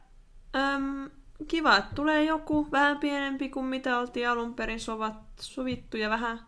äm, 0.57 1.11
kiva, 1.49 1.77
että 1.77 1.95
tulee 1.95 2.25
joku 2.25 2.69
vähän 2.73 2.99
pienempi 2.99 3.49
kuin 3.49 3.67
mitä 3.67 3.99
oltiin 3.99 4.29
alun 4.29 4.55
perin 4.55 4.81
sovat, 4.81 5.15
sovittu 5.41 5.97
ja 5.97 6.11
vähän 6.11 6.41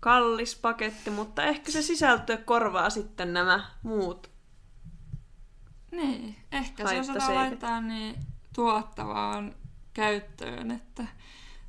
kallis 0.00 0.56
paketti, 0.56 1.10
mutta 1.10 1.42
ehkä 1.42 1.72
se 1.72 1.82
sisältö 1.82 2.36
korvaa 2.36 2.90
sitten 2.90 3.32
nämä 3.32 3.70
muut. 3.82 4.31
Niin, 5.92 6.36
ehkä 6.52 6.88
se 6.88 7.00
osataan 7.00 7.34
laittaa 7.34 7.80
niin 7.80 8.16
tuottavaan 8.54 9.54
käyttöön, 9.94 10.70
että 10.70 11.04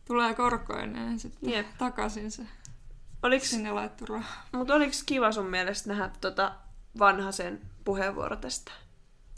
tulee 0.08 0.34
korkoineen 0.34 1.20
sitten 1.20 1.50
Jep. 1.50 1.68
takaisin 1.78 2.32
se 2.32 2.48
Oliks, 3.24 3.50
sinne 3.50 3.72
laittu 3.72 4.06
raha. 4.06 4.44
mutta 4.52 4.74
oliko 4.74 4.94
kiva 5.06 5.32
sun 5.32 5.46
mielestä 5.46 5.90
nähdä 5.90 6.12
tota 6.22 6.56
vanhasen 7.00 7.62
puheenvuoro 7.86 8.36
tästä? 8.36 8.72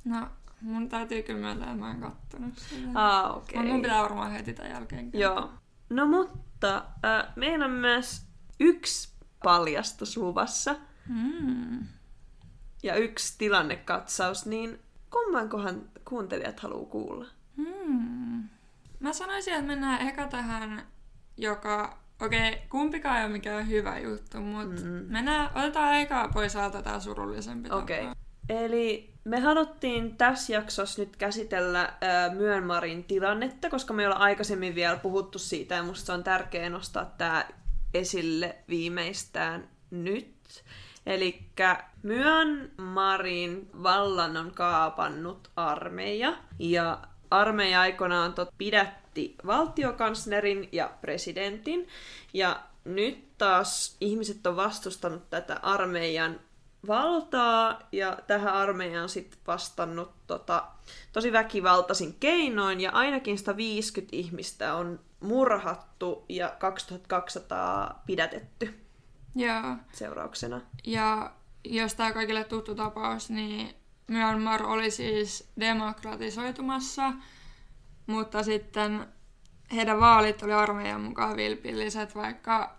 No, 0.05 0.27
mun 0.61 0.89
täytyy 0.89 1.23
kyllä 1.23 1.39
myöntää, 1.39 1.67
että 1.71 1.79
mä 1.79 1.91
en 1.91 2.01
kattonut 2.01 2.57
sitä. 2.57 2.87
Aa, 2.95 3.33
okei. 3.33 3.59
Mut 3.61 3.67
mun 3.71 3.81
pitää 3.81 4.01
varmaan 4.01 4.31
heti 4.31 4.53
tämän 4.53 4.71
jälkeen. 4.71 5.09
Joo. 5.13 5.49
No 5.89 6.07
mutta 6.07 6.75
äh, 6.77 7.33
meillä 7.35 7.65
on 7.65 7.71
myös 7.71 8.25
yksi 8.59 9.09
paljastus 9.43 10.17
luvassa 10.17 10.75
Mm. 11.07 11.87
Ja 12.83 12.95
yksi 12.95 13.35
tilannekatsaus, 13.37 14.45
niin 14.45 14.79
kummankohan 15.11 15.81
kuuntelijat 16.09 16.59
haluaa 16.59 16.85
kuulla? 16.89 17.25
Hmm. 17.57 18.43
Mä 18.99 19.13
sanoisin, 19.13 19.53
että 19.53 19.65
mennään 19.65 20.07
eka 20.07 20.27
tähän, 20.27 20.87
joka... 21.37 21.97
Okei, 22.21 22.49
okay, 22.49 22.61
kumpikaan 22.69 23.17
ei 23.17 23.23
ole 23.23 23.31
mikään 23.31 23.67
hyvä 23.67 23.99
juttu, 23.99 24.39
mutta 24.41 24.81
Mm. 24.81 25.05
mennään, 25.09 25.49
otetaan 25.55 25.95
eka 25.95 26.29
pois 26.33 26.55
alta 26.55 26.81
tää 26.81 26.99
surullisempi 26.99 27.69
Okei. 27.71 28.03
tapa. 28.03 28.15
Eli 28.49 29.13
me 29.23 29.39
haluttiin 29.39 30.17
tässä 30.17 30.53
jaksossa 30.53 31.01
nyt 31.01 31.15
käsitellä 31.15 31.81
äh, 31.81 32.35
Myönmarin 32.35 33.03
tilannetta, 33.03 33.69
koska 33.69 33.93
me 33.93 34.01
ei 34.01 34.07
olla 34.07 34.15
aikaisemmin 34.15 34.75
vielä 34.75 34.97
puhuttu 34.97 35.39
siitä 35.39 35.75
ja 35.75 35.83
musta 35.83 36.05
se 36.05 36.11
on 36.11 36.23
tärkeää 36.23 36.69
nostaa 36.69 37.05
tämä 37.17 37.45
esille 37.93 38.55
viimeistään 38.69 39.69
nyt. 39.91 40.63
Eli 41.05 41.39
Myanmarin 42.03 43.69
vallan 43.83 44.37
on 44.37 44.51
kaapannut 44.51 45.51
armeija. 45.55 46.33
Ja 46.59 46.99
armeija 47.31 47.81
aikoinaan 47.81 48.33
tot 48.33 48.49
pidätti 48.57 49.35
valtiokanslerin 49.45 50.69
ja 50.71 50.91
presidentin. 51.01 51.87
Ja 52.33 52.63
nyt 52.83 53.37
taas 53.37 53.97
ihmiset 54.01 54.47
on 54.47 54.55
vastustanut 54.55 55.29
tätä 55.29 55.59
armeijan 55.61 56.39
valtaa. 56.87 57.79
Ja 57.91 58.17
tähän 58.27 58.53
armeijaan 58.53 59.09
sitten 59.09 59.39
vastannut 59.47 60.11
tota, 60.27 60.63
tosi 61.13 61.31
väkivaltaisin 61.31 62.15
keinoin. 62.19 62.81
Ja 62.81 62.91
ainakin 62.91 63.37
150 63.37 64.15
ihmistä 64.15 64.73
on 64.73 64.99
murhattu 65.19 66.25
ja 66.29 66.49
2200 66.59 68.03
pidätetty 68.05 68.84
Joo. 69.35 69.75
seurauksena. 69.91 70.61
Ja 70.83 71.31
jos 71.63 71.95
tämä 71.95 72.11
kaikille 72.11 72.43
tuttu 72.43 72.75
tapaus, 72.75 73.29
niin 73.29 73.75
Myanmar 74.07 74.63
oli 74.63 74.91
siis 74.91 75.51
demokratisoitumassa, 75.59 77.13
mutta 78.07 78.43
sitten 78.43 79.07
heidän 79.71 79.99
vaalit 79.99 80.43
oli 80.43 80.53
armeijan 80.53 81.01
mukaan 81.01 81.35
vilpilliset, 81.35 82.15
vaikka 82.15 82.75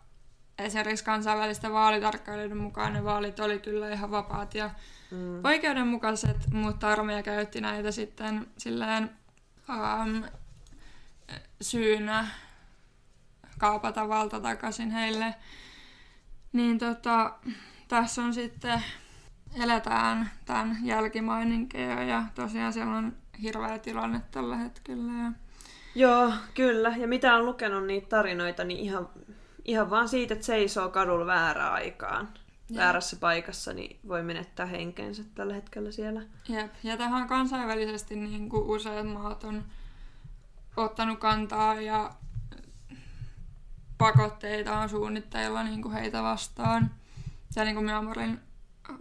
esimerkiksi 0.58 1.04
kansainvälisten 1.04 1.72
vaalitarkkailijoiden 1.72 2.56
mukaan 2.56 2.92
ne 2.92 3.04
vaalit 3.04 3.40
oli 3.40 3.58
kyllä 3.58 3.90
ihan 3.90 4.10
vapaat 4.10 4.54
ja 4.54 4.70
mm. 5.10 5.44
oikeudenmukaiset, 5.44 6.36
mutta 6.52 6.88
armeija 6.88 7.22
käytti 7.22 7.60
näitä 7.60 7.90
sitten 7.90 8.46
silleen 8.58 9.10
um, 9.68 10.22
syynä 11.60 12.28
kaapata 13.58 14.08
valta 14.08 14.40
takaisin 14.40 14.90
heille. 14.90 15.34
Niin 16.56 16.78
tota, 16.78 17.34
tässä 17.88 18.22
on 18.22 18.34
sitten, 18.34 18.82
eletään 19.62 20.30
tämän 20.44 20.78
jälkimaininkeja 20.82 22.02
ja 22.02 22.22
tosiaan 22.34 22.72
siellä 22.72 22.96
on 22.96 23.16
hirveä 23.42 23.78
tilanne 23.78 24.22
tällä 24.30 24.56
hetkellä. 24.56 25.12
Ja... 25.12 25.32
Joo, 25.94 26.32
kyllä. 26.54 26.94
Ja 26.96 27.08
mitä 27.08 27.34
on 27.34 27.46
lukenut 27.46 27.86
niitä 27.86 28.08
tarinoita, 28.08 28.64
niin 28.64 28.80
ihan, 28.80 29.08
ihan 29.64 29.90
vaan 29.90 30.08
siitä, 30.08 30.34
että 30.34 30.46
seisoo 30.46 30.88
kadulla 30.88 31.26
väärään 31.26 31.72
aikaan. 31.72 32.28
Ja. 32.70 32.80
väärässä 32.80 33.16
paikassa, 33.20 33.72
niin 33.72 33.98
voi 34.08 34.22
menettää 34.22 34.66
henkensä 34.66 35.22
tällä 35.34 35.54
hetkellä 35.54 35.92
siellä. 35.92 36.22
Jep. 36.48 36.72
Ja 36.82 36.96
tähän 36.96 37.28
kansainvälisesti 37.28 38.16
niin 38.16 38.48
kuin 38.48 38.62
useat 38.62 39.06
maat 39.06 39.44
on 39.44 39.64
ottanut 40.76 41.18
kantaa 41.18 41.80
ja 41.80 42.10
pakotteita 43.98 44.78
on 44.78 44.88
suunnitteilla 44.88 45.62
niin 45.62 45.82
kuin 45.82 45.94
heitä 45.94 46.22
vastaan 46.22 46.90
ja 47.56 47.64
niin 47.64 47.74
kuin 47.74 47.84
Myanmarin 47.84 48.40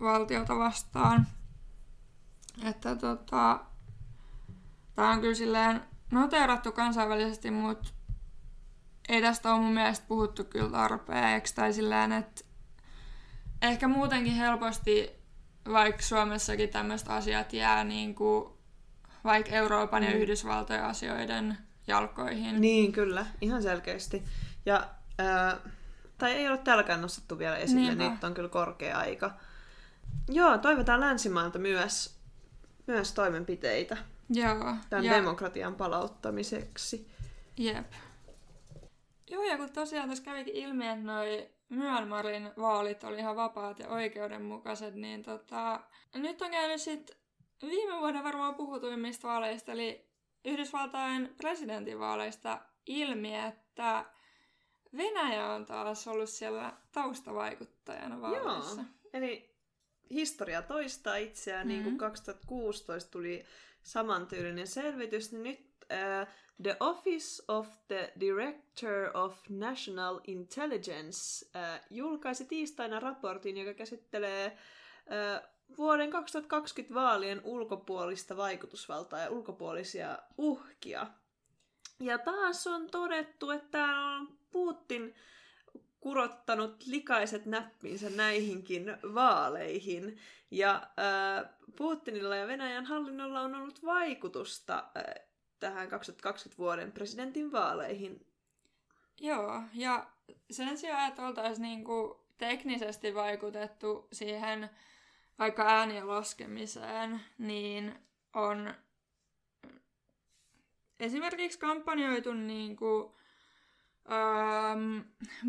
valtiota 0.01 0.57
vastaan. 0.57 1.27
Että 2.63 2.95
tota, 2.95 3.59
tämä 4.95 5.11
on 5.11 5.21
kyllä 5.21 5.35
silleen 5.35 5.81
noteerattu 6.11 6.71
kansainvälisesti, 6.71 7.51
mutta 7.51 7.89
ei 9.09 9.21
tästä 9.21 9.53
ole 9.53 9.61
mun 9.61 9.73
mielestä 9.73 10.05
puhuttu 10.07 10.43
kyllä 10.43 10.69
tarpeeksi. 10.69 11.55
Tai 11.55 11.73
silleen, 11.73 12.11
että 12.11 12.41
ehkä 13.61 13.87
muutenkin 13.87 14.33
helposti, 14.33 15.11
vaikka 15.71 16.01
Suomessakin 16.01 16.69
tämmöiset 16.69 17.09
asiat 17.09 17.53
jää 17.53 17.83
niin 17.83 18.15
kuin, 18.15 18.49
vaikka 19.23 19.51
Euroopan 19.51 20.03
mm. 20.03 20.09
ja 20.09 20.15
Yhdysvaltojen 20.15 20.83
asioiden 20.83 21.57
jalkoihin. 21.87 22.61
Niin, 22.61 22.91
kyllä. 22.91 23.25
Ihan 23.41 23.61
selkeästi. 23.61 24.23
Ja, 24.65 24.89
ää, 25.19 25.57
tai 26.17 26.31
ei 26.31 26.47
ole 26.47 26.57
tälläkään 26.57 27.01
nostettu 27.01 27.39
vielä 27.39 27.57
esille, 27.57 27.81
Niinpä. 27.81 28.03
niin 28.03 28.19
on 28.23 28.33
kyllä 28.33 28.49
korkea 28.49 28.97
aika. 28.97 29.31
Joo, 30.29 30.57
toivotaan 30.57 30.99
länsimailta 30.99 31.59
myös, 31.59 32.19
myös 32.87 33.13
toimenpiteitä. 33.13 33.97
Joo. 34.29 34.75
Tämän 34.89 35.05
ja... 35.05 35.13
demokratian 35.13 35.75
palauttamiseksi. 35.75 37.11
Jep. 37.57 37.91
Joo, 39.29 39.43
ja 39.43 39.57
kun 39.57 39.69
tosiaan 39.69 40.09
tässä 40.09 40.23
kävikin 40.23 40.55
ilmi, 40.55 40.87
että 40.87 41.05
noi 41.05 41.49
Myanmarin 41.69 42.51
vaalit 42.57 43.03
oli 43.03 43.17
ihan 43.17 43.35
vapaat 43.35 43.79
ja 43.79 43.87
oikeudenmukaiset, 43.87 44.95
niin 44.95 45.23
tota, 45.23 45.79
nyt 46.13 46.41
on 46.41 46.51
käynyt 46.51 46.81
sitten 46.81 47.15
viime 47.61 47.99
vuoden 47.99 48.23
varmaan 48.23 48.55
puhutuimmista 48.55 49.27
vaaleista, 49.27 49.71
eli 49.71 50.09
Yhdysvaltain 50.45 51.33
presidentinvaaleista 51.37 52.61
ilmi, 52.85 53.35
että 53.35 54.05
Venäjä 54.97 55.45
on 55.45 55.65
taas 55.65 56.07
ollut 56.07 56.29
siellä 56.29 56.73
taustavaikuttajana 56.91 58.21
vaaleissa. 58.21 58.81
Joo, 58.81 58.85
eli 59.13 59.55
historia 60.09 60.61
toistaa 60.61 61.15
itseään, 61.15 61.67
mm-hmm. 61.67 61.73
niin 61.73 61.83
kuin 61.83 61.97
2016 61.97 63.11
tuli 63.11 63.45
samantyylinen 63.83 64.67
selvitys, 64.67 65.31
niin 65.31 65.43
nyt 65.43 65.59
uh, 65.59 66.27
The 66.63 66.77
Office 66.79 67.43
of 67.47 67.67
the 67.87 68.13
Director 68.19 69.11
of 69.13 69.39
National 69.49 70.19
Intelligence 70.27 71.45
uh, 71.45 71.85
julkaisi 71.89 72.45
tiistaina 72.45 72.99
raportin, 72.99 73.57
joka 73.57 73.73
käsittelee 73.73 74.47
uh, 74.47 75.49
vuoden 75.77 76.09
2020 76.09 76.93
vaalien 76.93 77.41
ulkopuolista 77.43 78.37
vaikutusvaltaa 78.37 79.19
ja 79.19 79.29
ulkopuolisia 79.29 80.19
uhkia. 80.37 81.07
Ja 81.99 82.17
taas 82.17 82.67
on 82.67 82.87
todettu, 82.89 83.51
että 83.51 83.83
on 83.83 84.37
Putin 84.55 85.15
kurottanut 85.99 86.85
likaiset 86.85 87.45
näppinsä 87.45 88.09
näihinkin 88.09 88.97
vaaleihin. 89.13 90.17
Ja 90.51 90.73
äh, 90.75 91.49
Putinilla 91.75 92.35
ja 92.35 92.47
Venäjän 92.47 92.85
hallinnolla 92.85 93.41
on 93.41 93.55
ollut 93.55 93.85
vaikutusta 93.85 94.83
äh, 94.97 95.25
tähän 95.59 95.89
2020 95.89 96.57
vuoden 96.57 96.91
presidentin 96.91 97.51
vaaleihin. 97.51 98.25
Joo, 99.19 99.61
ja 99.73 100.07
sen 100.51 100.77
sijaan, 100.77 101.09
että 101.09 101.27
oltaisiin 101.27 101.61
niinku 101.61 102.25
teknisesti 102.37 103.15
vaikutettu 103.15 104.07
siihen 104.11 104.69
vaikka 105.39 105.63
äänien 105.67 106.07
laskemiseen, 106.07 107.21
niin 107.37 107.95
on 108.33 108.73
esimerkiksi 110.99 111.59
kampanjoitu 111.59 112.33
niinku 112.33 113.15
ähm, 114.11 114.99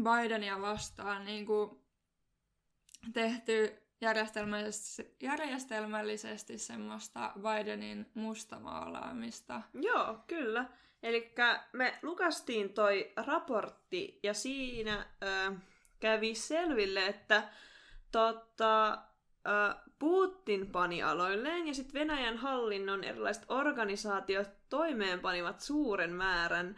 Bidenia 0.03 0.61
vastaan 0.61 1.25
niin 1.25 1.47
kuin 1.47 1.71
tehty 3.13 3.83
järjestelmällisesti, 4.01 5.17
järjestelmällisesti 5.23 6.59
semmoista 6.59 7.33
Bidenin 7.39 8.11
mustamaalaamista. 8.15 9.63
Joo, 9.75 10.19
kyllä. 10.27 10.65
Eli 11.03 11.35
me 11.73 11.99
lukastiin 12.03 12.75
toi 12.75 13.13
raportti 13.17 14.21
ja 14.23 14.35
siinä 14.35 15.07
ö, 15.23 15.53
kävi 16.01 16.35
selville, 16.35 17.07
että 17.07 17.49
tota, 18.13 18.99
Putin 19.99 20.71
pani 20.71 21.03
aloilleen 21.03 21.67
ja 21.67 21.75
sitten 21.75 22.01
Venäjän 22.01 22.37
hallinnon 22.37 23.05
erilaiset 23.05 23.45
organisaatiot 23.49 24.49
toimeenpanivat 24.69 25.61
suuren 25.61 26.13
määrän 26.13 26.77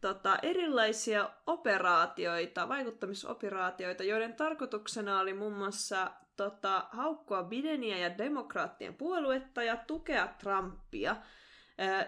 tota, 0.00 0.38
erilaisia 0.42 1.30
operaatioita, 1.46 2.68
vaikuttamisoperaatioita, 2.68 4.04
joiden 4.04 4.34
tarkoituksena 4.34 5.20
oli 5.20 5.34
muun 5.34 5.52
muassa 5.52 6.10
tota, 6.36 6.88
haukkua 6.90 7.42
Bidenia 7.42 7.98
ja 7.98 8.18
demokraattien 8.18 8.94
puoluetta 8.94 9.62
ja 9.62 9.76
tukea 9.76 10.26
Trumpia. 10.26 11.16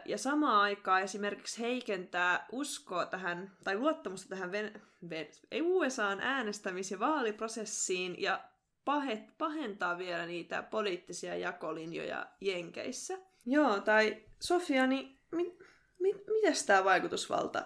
Ja 0.05 0.19
samaan 0.19 0.63
aikaan 0.63 1.03
esimerkiksi 1.03 1.63
heikentää 1.63 2.47
uskoa 2.53 3.07
tähän, 3.07 3.53
tai 3.65 3.77
luottamusta 3.77 4.29
tähän 4.29 4.51
Ven- 4.53 4.81
Ven- 5.09 5.63
USAn 5.63 6.21
äänestämis- 6.21 6.91
ja 6.91 6.99
vaaliprosessiin 6.99 8.23
ja 8.23 8.41
pahet, 8.85 9.39
pahentaa 9.39 9.99
vielä 9.99 10.27
niitä 10.27 10.63
poliittisia 10.63 11.37
jakolinjoja 11.37 12.27
Jenkeissä. 12.41 13.19
Joo, 13.47 13.81
tai 13.81 14.23
Sofia, 14.41 14.87
niin 14.87 15.19
mi- 15.31 15.57
mi- 15.99 16.25
miten 16.31 16.67
tämä 16.67 16.85
vaikutusvalta 16.85 17.65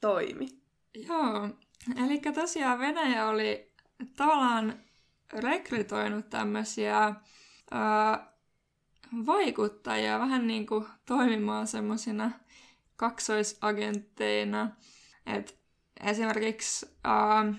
toimi. 0.00 0.48
Joo, 0.94 1.48
eli 2.06 2.20
tosiaan 2.34 2.78
Venäjä 2.78 3.26
oli 3.26 3.72
tavallaan 4.16 4.80
rekrytoinut 5.32 6.30
tämmöisiä 6.30 7.14
vaikuttajia 9.26 10.18
vähän 10.18 10.46
niin 10.46 10.66
kuin 10.66 10.86
toimimaan 11.06 11.66
semmoisina 11.66 12.30
kaksoisagentteina. 12.96 14.70
Et 15.26 15.58
esimerkiksi 16.04 16.86
ää, 17.04 17.54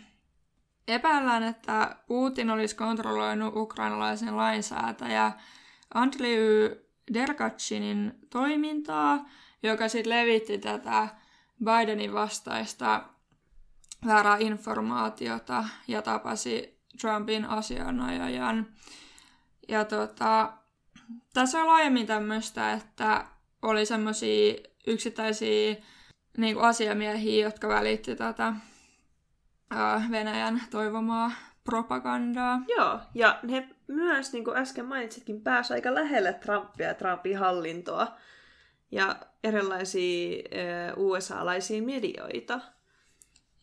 epäillään, 0.87 1.43
että 1.43 1.95
Putin 2.07 2.49
olisi 2.49 2.75
kontrolloinut 2.75 3.55
ukrainalaisen 3.55 4.37
lainsäätäjä 4.37 5.31
Andriy 5.93 6.81
Derkachinin 7.13 8.13
toimintaa, 8.29 9.29
joka 9.63 9.87
sitten 9.89 10.09
levitti 10.09 10.57
tätä 10.57 11.07
Bidenin 11.63 12.13
vastaista 12.13 13.03
väärää 14.05 14.37
informaatiota 14.39 15.63
ja 15.87 16.01
tapasi 16.01 16.79
Trumpin 17.01 17.45
asianajajan. 17.45 18.67
Ja 19.67 19.85
tota, 19.85 20.53
tässä 21.33 21.61
on 21.61 21.67
laajemmin 21.67 22.07
tämmöistä, 22.07 22.73
että 22.73 23.25
oli 23.61 23.85
semmoisia 23.85 24.55
yksittäisiä 24.87 25.75
niin 26.37 26.55
kuin 26.55 26.65
asiamiehiä, 26.65 27.45
jotka 27.45 27.67
välitti 27.67 28.15
tätä 28.15 28.53
ää, 29.71 30.07
Venäjän 30.11 30.61
toivomaa 30.71 31.31
propagandaa. 31.63 32.61
Joo, 32.77 32.99
ja 33.13 33.39
he 33.51 33.67
myös, 33.87 34.33
niin 34.33 34.43
kuin 34.43 34.57
äsken 34.57 34.85
mainitsitkin, 34.85 35.41
pääsi 35.41 35.73
aika 35.73 35.93
lähelle 35.93 36.33
Trumpia 36.33 36.87
ja 36.87 36.93
Trumpin 36.93 37.37
hallintoa 37.37 38.07
ja 38.95 39.15
erilaisia 39.43 40.43
USA-laisia 40.97 41.81
medioita. 41.81 42.60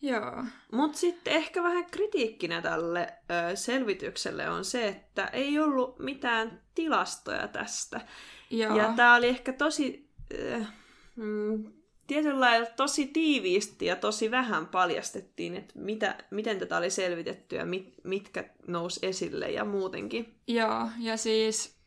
Joo. 0.01 0.43
Mutta 0.71 0.97
sitten 0.97 1.33
ehkä 1.33 1.63
vähän 1.63 1.85
kritiikkinä 1.85 2.61
tälle 2.61 3.13
ö, 3.51 3.55
selvitykselle 3.55 4.49
on 4.49 4.65
se, 4.65 4.87
että 4.87 5.25
ei 5.25 5.59
ollut 5.59 5.99
mitään 5.99 6.61
tilastoja 6.75 7.47
tästä. 7.47 8.01
Joo. 8.49 8.77
Ja 8.77 8.93
tämä 8.95 9.15
oli 9.15 9.27
ehkä 9.27 9.53
tosi, 9.53 10.09
äh, 10.53 10.73
mm, 11.15 11.73
tietyllä 12.07 12.39
lailla 12.39 12.65
tosi 12.65 13.07
tiiviisti 13.07 13.85
ja 13.85 13.95
tosi 13.95 14.31
vähän 14.31 14.67
paljastettiin, 14.67 15.55
että 15.55 15.73
mitä, 15.79 16.15
miten 16.31 16.59
tätä 16.59 16.77
oli 16.77 16.89
selvitetty 16.89 17.55
ja 17.55 17.65
mit, 17.65 17.93
mitkä 18.03 18.49
nousi 18.67 18.99
esille 19.03 19.51
ja 19.51 19.65
muutenkin. 19.65 20.35
Joo, 20.47 20.87
ja 20.99 21.17
siis 21.17 21.82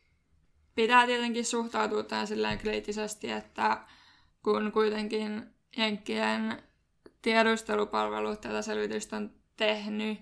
pitää 0.77 1.05
tietenkin 1.05 1.45
suhtautua 1.45 2.03
tähän 2.03 2.27
silleen 2.27 2.57
kriittisesti, 2.57 3.31
että 3.31 3.77
kun 4.43 4.71
kuitenkin 4.71 5.43
Jenkkien 5.77 6.63
tiedustelupalvelut 7.21 8.41
tätä 8.41 8.61
selvitystä 8.61 9.15
on 9.17 9.31
tehnyt, 9.55 10.19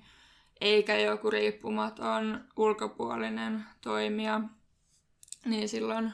eikä 0.62 0.96
joku 1.00 1.30
riippumaton 1.30 2.44
ulkopuolinen 2.58 3.63
toimija, 3.82 4.41
niin 5.46 5.70
silloin 5.70 6.12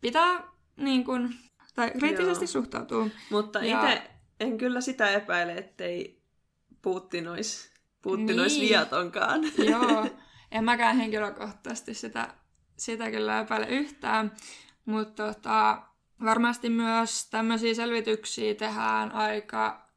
pitää 0.00 0.42
niin 0.76 1.04
kun, 1.04 1.34
tai 1.74 1.90
kriittisesti 1.98 2.44
Joo. 2.44 2.50
suhtautua. 2.52 3.06
Mutta 3.30 3.58
Ja- 3.64 3.82
itse 3.92 4.10
en 4.40 4.58
kyllä 4.58 4.80
sitä 4.80 5.08
epäile, 5.10 5.52
ettei 5.52 6.22
Putin 6.82 7.28
olisi 7.28 7.70
Putin 8.02 8.26
Niin. 8.26 8.40
olisi 8.40 8.60
viatonkaan. 8.60 9.40
Joo, 9.70 10.06
en 10.52 10.64
mäkään 10.64 10.96
henkilökohtaisesti 10.96 11.94
sitä, 11.94 12.34
sitä 12.76 13.10
kyllä 13.10 13.40
epäile 13.40 13.66
yhtään, 13.66 14.32
mutta 14.84 15.32
tota, 15.32 15.82
varmasti 16.24 16.68
myös 16.68 17.30
tämmöisiä 17.30 17.74
selvityksiä 17.74 18.54
tehdään 18.54 19.12
aika, 19.12 19.88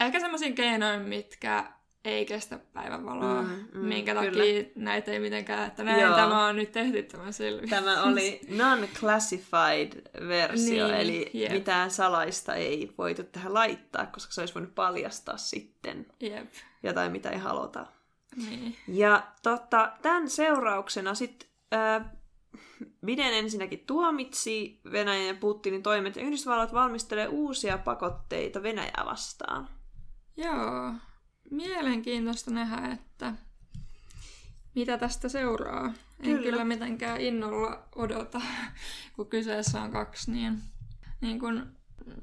ehkä 0.00 0.20
semmoisiin 0.20 0.54
keinoin, 0.54 1.00
mitkä 1.02 1.64
ei 2.04 2.26
kestä 2.26 2.58
päivänvaloa, 2.72 3.42
Mm, 3.42 3.48
mm, 3.74 3.80
minkä 3.80 4.14
kyllä. 4.14 4.24
takia 4.30 4.64
näitä 4.76 5.10
ei 5.10 5.20
mitenkään, 5.20 5.66
että 5.66 5.84
näin 5.84 6.00
Joo. 6.00 6.16
tämä 6.16 6.46
on 6.46 6.56
nyt 6.56 6.72
tehty 6.72 7.02
tämä 7.02 7.32
selvitys. 7.32 7.70
Tämä 7.70 8.02
oli 8.02 8.40
non-classified 8.48 10.18
versio, 10.28 10.86
Niin, 10.86 10.96
eli 10.96 11.30
jep. 11.34 11.52
mitään 11.52 11.90
salaista 11.90 12.54
ei 12.54 12.94
voitu 12.98 13.22
tähän 13.24 13.54
laittaa, 13.54 14.06
koska 14.06 14.32
se 14.32 14.40
olisi 14.40 14.54
voinut 14.54 14.74
paljastaa 14.74 15.36
sitten 15.36 16.06
Jep, 16.20 16.50
jotain, 16.82 17.12
mitä 17.12 17.30
ei 17.30 17.38
haluta. 17.38 17.86
niin. 18.36 18.76
Ja 18.88 19.22
tota, 19.42 19.92
tämän 20.02 20.28
seurauksena 20.30 21.14
sitten 21.14 21.48
äh, 21.72 22.04
Biden 23.06 23.34
ensinnäkin 23.34 23.84
tuomitsi 23.86 24.80
Venäjän 24.92 25.26
ja 25.26 25.34
Putinin 25.34 25.82
toimet, 25.82 26.16
ja 26.16 26.22
Yhdysvallat 26.22 26.72
valmistelee 26.72 27.28
uusia 27.28 27.78
pakotteita 27.78 28.62
Venäjää 28.62 29.02
vastaan. 29.04 29.68
Joo, 30.36 30.94
mielenkiintoista 31.50 32.50
nähdä, 32.50 32.92
että 32.92 33.32
mitä 34.74 34.98
tästä 34.98 35.28
seuraa. 35.28 35.84
En 35.86 35.94
Kyllä. 36.24 36.42
kyllä 36.42 36.64
mitenkään 36.64 37.20
innolla 37.20 37.88
odota, 37.94 38.40
kun 39.16 39.26
kyseessä 39.28 39.82
on 39.82 39.90
kaksi 39.90 40.30
niin, 40.30 40.58
niin 41.20 41.38
kuin 41.38 41.62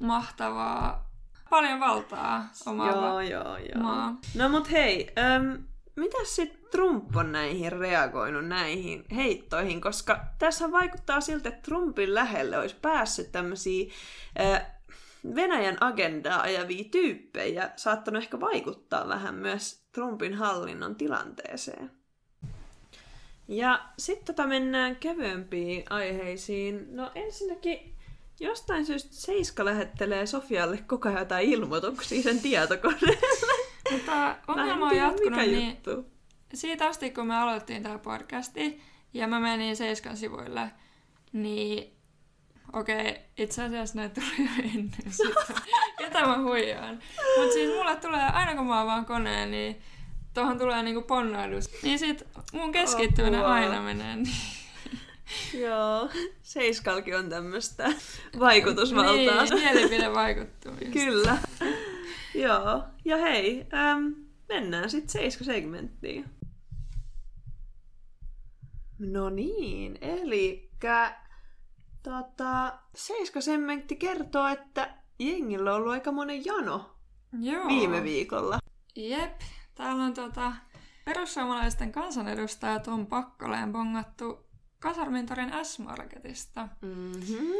mahtavaa, 0.00 1.10
paljon 1.50 1.80
valtaa 1.80 2.48
omaava 2.66 3.06
Joo, 3.06 3.20
joo, 3.20 3.56
joo. 3.56 3.82
maa. 3.82 4.16
No 4.34 4.48
mut 4.48 4.70
hei, 4.70 5.12
äm, 5.18 5.64
mitä 6.00 6.16
sitten 6.24 6.70
Trump 6.70 7.16
on 7.16 7.32
näihin 7.32 7.72
reagoinut 7.72 8.46
näihin 8.48 9.04
heittoihin, 9.14 9.80
koska 9.80 10.20
tässä 10.38 10.72
vaikuttaa 10.72 11.20
siltä, 11.20 11.48
että 11.48 11.62
Trumpin 11.62 12.14
lähelle 12.14 12.58
olisi 12.58 12.76
päässyt 12.82 13.32
tämmöisiä 13.32 13.90
Venäjän 15.34 15.76
agendaa 15.80 16.40
ajavia 16.40 16.84
tyyppejä, 16.90 17.70
saattanut 17.76 18.22
ehkä 18.22 18.40
vaikuttaa 18.40 19.08
vähän 19.08 19.34
myös 19.34 19.84
Trumpin 19.92 20.34
hallinnon 20.34 20.96
tilanteeseen. 20.96 21.90
Ja 23.48 23.84
sitten 23.98 24.34
tota 24.34 24.46
mennään 24.46 24.96
kevyempiin 24.96 25.84
aiheisiin. 25.90 26.96
No 26.96 27.10
ensinnäkin 27.14 27.96
jostain 28.40 28.86
syystä 28.86 29.14
Seiska 29.14 29.64
lähettelee 29.64 30.26
Sofialle 30.26 30.78
koko 30.86 31.08
ajan 31.08 31.20
jotain 31.20 31.48
ilmoituksia 31.48 32.22
sen 32.22 32.40
tietokoneelle. 32.40 33.18
Mutta 33.90 34.36
ongelma 34.48 34.86
on 34.86 34.96
jatkunut 34.96 35.40
niin 35.40 35.68
juttu. 35.68 36.06
siitä 36.54 36.86
asti, 36.86 37.10
kun 37.10 37.26
me 37.26 37.36
aloitettiin 37.36 37.82
tämä 37.82 37.98
podcasti, 37.98 38.82
ja 39.14 39.26
mä 39.26 39.40
menin 39.40 39.76
Seiskan 39.76 40.16
sivuille, 40.16 40.70
niin 41.32 41.96
okei, 42.72 43.10
okay, 43.10 43.22
itse 43.38 43.62
asiassa 43.64 43.96
näitä 43.96 44.20
tuli 44.20 44.48
jo 44.48 44.70
ennen 44.74 45.12
sitä. 45.12 45.60
Ketä 45.98 46.26
mä 46.26 46.42
huijaan. 46.42 47.02
Mutta 47.38 47.52
siis 47.52 47.74
mulle 47.74 47.96
tulee, 47.96 48.26
aina 48.32 48.54
kun 48.54 48.66
mä 48.66 48.80
avaan 48.80 49.06
koneen, 49.06 49.50
niin 49.50 49.82
tuohon 50.34 50.58
tulee 50.58 50.82
niinku 50.82 51.02
ponnahdus. 51.02 51.82
Niin 51.82 51.98
sit 51.98 52.26
mun 52.52 52.72
keskittyminen 52.72 53.40
Apua. 53.40 53.52
aina 53.52 53.82
menee 53.82 54.16
niin. 54.16 54.36
Joo, 55.64 56.08
Seiskalki 56.42 57.14
on 57.14 57.28
tämmöistä 57.28 57.92
vaikutusvaltaa. 58.38 59.44
Niin, 59.44 59.54
mielipide 59.54 60.12
vaikuttuu 60.12 60.72
just. 60.72 60.92
Kyllä. 60.92 61.38
Joo, 62.34 62.84
ja 63.04 63.16
hei, 63.16 63.66
äm, 63.74 64.14
mennään 64.48 64.90
sitten 64.90 65.08
Seiska-segmenttiin. 65.08 66.24
No 68.98 69.30
niin, 69.30 69.98
eli 70.00 70.70
tota, 72.02 72.78
Seiska-segmentti 72.94 73.96
kertoo, 73.96 74.46
että 74.46 74.94
jengillä 75.18 75.70
on 75.70 75.76
ollut 75.76 75.92
aika 75.92 76.12
monen 76.12 76.44
jano 76.44 76.96
Joo. 77.40 77.68
viime 77.68 78.02
viikolla. 78.02 78.58
Jep, 78.96 79.40
täällä 79.74 80.04
on 80.04 80.14
tota, 80.14 80.52
perussuomalaisten 81.04 81.92
kansanedustaja 81.92 82.80
Tom 82.80 83.06
Pakkoleen 83.06 83.72
bongattu 83.72 84.50
Kasarmintorin 84.78 85.64
S-Marketista. 85.64 86.68
Mm-hmm. 86.82 87.54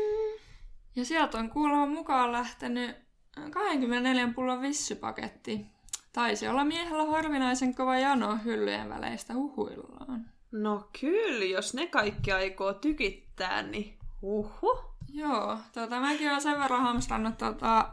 Ja 0.96 1.04
sieltä 1.04 1.38
on 1.38 1.50
kuulemma 1.50 1.86
mukaan 1.86 2.32
lähtenyt 2.32 3.09
24 3.50 4.32
pullon 4.34 4.62
vissypaketti. 4.62 5.66
Taisi 6.12 6.48
olla 6.48 6.64
miehellä 6.64 7.04
harvinaisen 7.04 7.74
kova 7.74 7.98
jano 7.98 8.38
hyllyjen 8.44 8.88
väleistä 8.88 9.34
huhuillaan. 9.34 10.26
No 10.52 10.88
kyllä, 11.00 11.44
jos 11.44 11.74
ne 11.74 11.86
kaikki 11.86 12.32
aikoo 12.32 12.72
tykittää, 12.74 13.62
niin 13.62 13.98
uhu. 14.22 14.78
Joo, 15.12 15.58
tota, 15.72 16.00
mäkin 16.00 16.28
olen 16.28 16.42
sen 16.42 16.60
verran 16.60 16.82
hamstrannut 16.82 17.38
tota, 17.38 17.88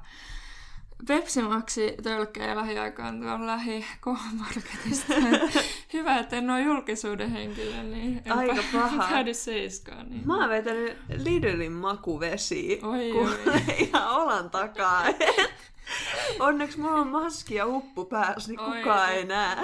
Pepsi 1.07 1.41
Maxi 1.41 1.95
tölkkejä 2.03 2.55
lähiaikaan 2.55 3.21
tuolla 3.21 3.47
lähi 3.47 3.85
marketista 4.33 5.13
Hyvä, 5.93 6.17
että 6.19 6.35
en 6.35 6.49
ole 6.49 6.61
julkisuuden 6.61 7.31
henkilö, 7.31 7.83
niin 7.83 8.21
en 8.25 8.31
Aika 8.31 8.53
pä- 8.53 8.73
paha. 8.73 9.07
päädy 9.09 9.33
seiskaan. 9.33 10.09
Niin. 10.09 10.27
Mä 10.27 10.37
oon 10.39 10.49
vetänyt 10.49 10.97
Lidlin 11.17 11.71
makuvesi 11.71 12.79
Oi, 12.83 13.11
kuule 13.11 13.61
ihan 13.77 14.09
olan 14.09 14.49
takaa. 14.49 15.03
Onneksi 16.39 16.79
mulla 16.79 16.99
on 16.99 17.07
maski 17.07 17.55
ja 17.55 17.65
huppu 17.65 18.05
päässä, 18.05 18.51
niin 18.51 18.59
Oi, 18.59 18.77
kukaan 18.77 19.11
ei 19.11 19.25
näe, 19.25 19.57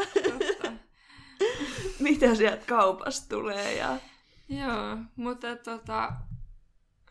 mitä 2.00 2.36
sieltä 2.36 2.66
kaupasta 2.66 3.30
tulee. 3.36 3.76
Ja... 3.78 3.98
Joo, 4.50 4.98
mutta 5.16 5.56
tota, 5.56 6.14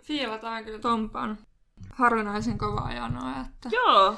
fiilataan 0.03 0.65
kyllä 0.65 0.79
Tompan 0.79 1.39
harvinaisen 2.03 2.59
kovaa 2.59 2.93
janoa. 2.93 3.31
Että... 3.41 3.69
Joo, 3.73 4.15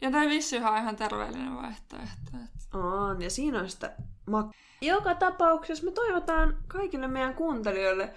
Ja 0.00 0.10
toi 0.10 0.28
vissyhän 0.28 0.72
on 0.72 0.78
ihan 0.78 0.96
terveellinen 0.96 1.56
vaihtoehto. 1.56 2.30
Että... 2.44 2.78
on. 2.78 3.22
Ja 3.22 3.30
siinä 3.30 3.60
on 3.60 3.70
sitä 3.70 3.92
mak- 4.30 4.54
Joka 4.80 5.14
tapauksessa 5.14 5.84
me 5.84 5.90
toivotaan 5.90 6.56
kaikille 6.68 7.08
meidän 7.08 7.34
kuuntelijoille 7.34 8.14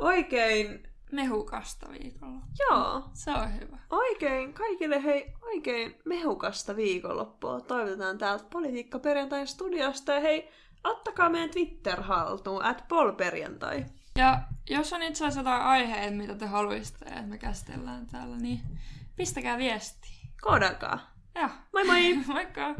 oikein, 0.00 0.88
Mehukasta 1.12 1.86
viikolla. 1.90 2.40
joo, 2.70 3.02
Se 3.12 3.30
on 3.30 3.54
hyvä. 3.60 3.78
oikein, 3.90 4.54
kaikille 4.54 5.02
hei, 5.04 5.32
oikein 5.42 5.98
mehukasta 6.04 6.76
viikonloppua. 6.76 7.60
Toivotetaan 7.60 8.18
täältä 8.18 8.44
Politiikka 8.52 8.98
Perjantain 8.98 9.46
studiosta. 9.46 10.12
Ja 10.12 10.20
hei, 10.20 10.50
ottakaa 10.84 11.28
meidän 11.28 11.50
Twitter 11.50 12.02
haltuun, 12.02 12.62
at 12.64 12.84
polperjantai. 12.88 13.84
Ja 14.18 14.40
jos 14.70 14.92
on 14.92 15.02
itse 15.02 15.24
asiassa 15.24 15.40
jotain 15.40 15.62
aiheita, 15.62 16.16
mitä 16.16 16.34
te 16.34 16.46
haluaisitte, 16.46 17.04
että 17.04 17.22
me 17.22 17.38
käsitellään 17.38 18.06
täällä, 18.06 18.36
niin 18.36 18.60
pistäkää 19.16 19.58
viestiä. 19.58 20.10
Koodakaa. 20.40 21.10
Joo. 21.34 21.48
Moi 21.72 21.84
moi! 21.84 22.18
Moikka! 22.34 22.76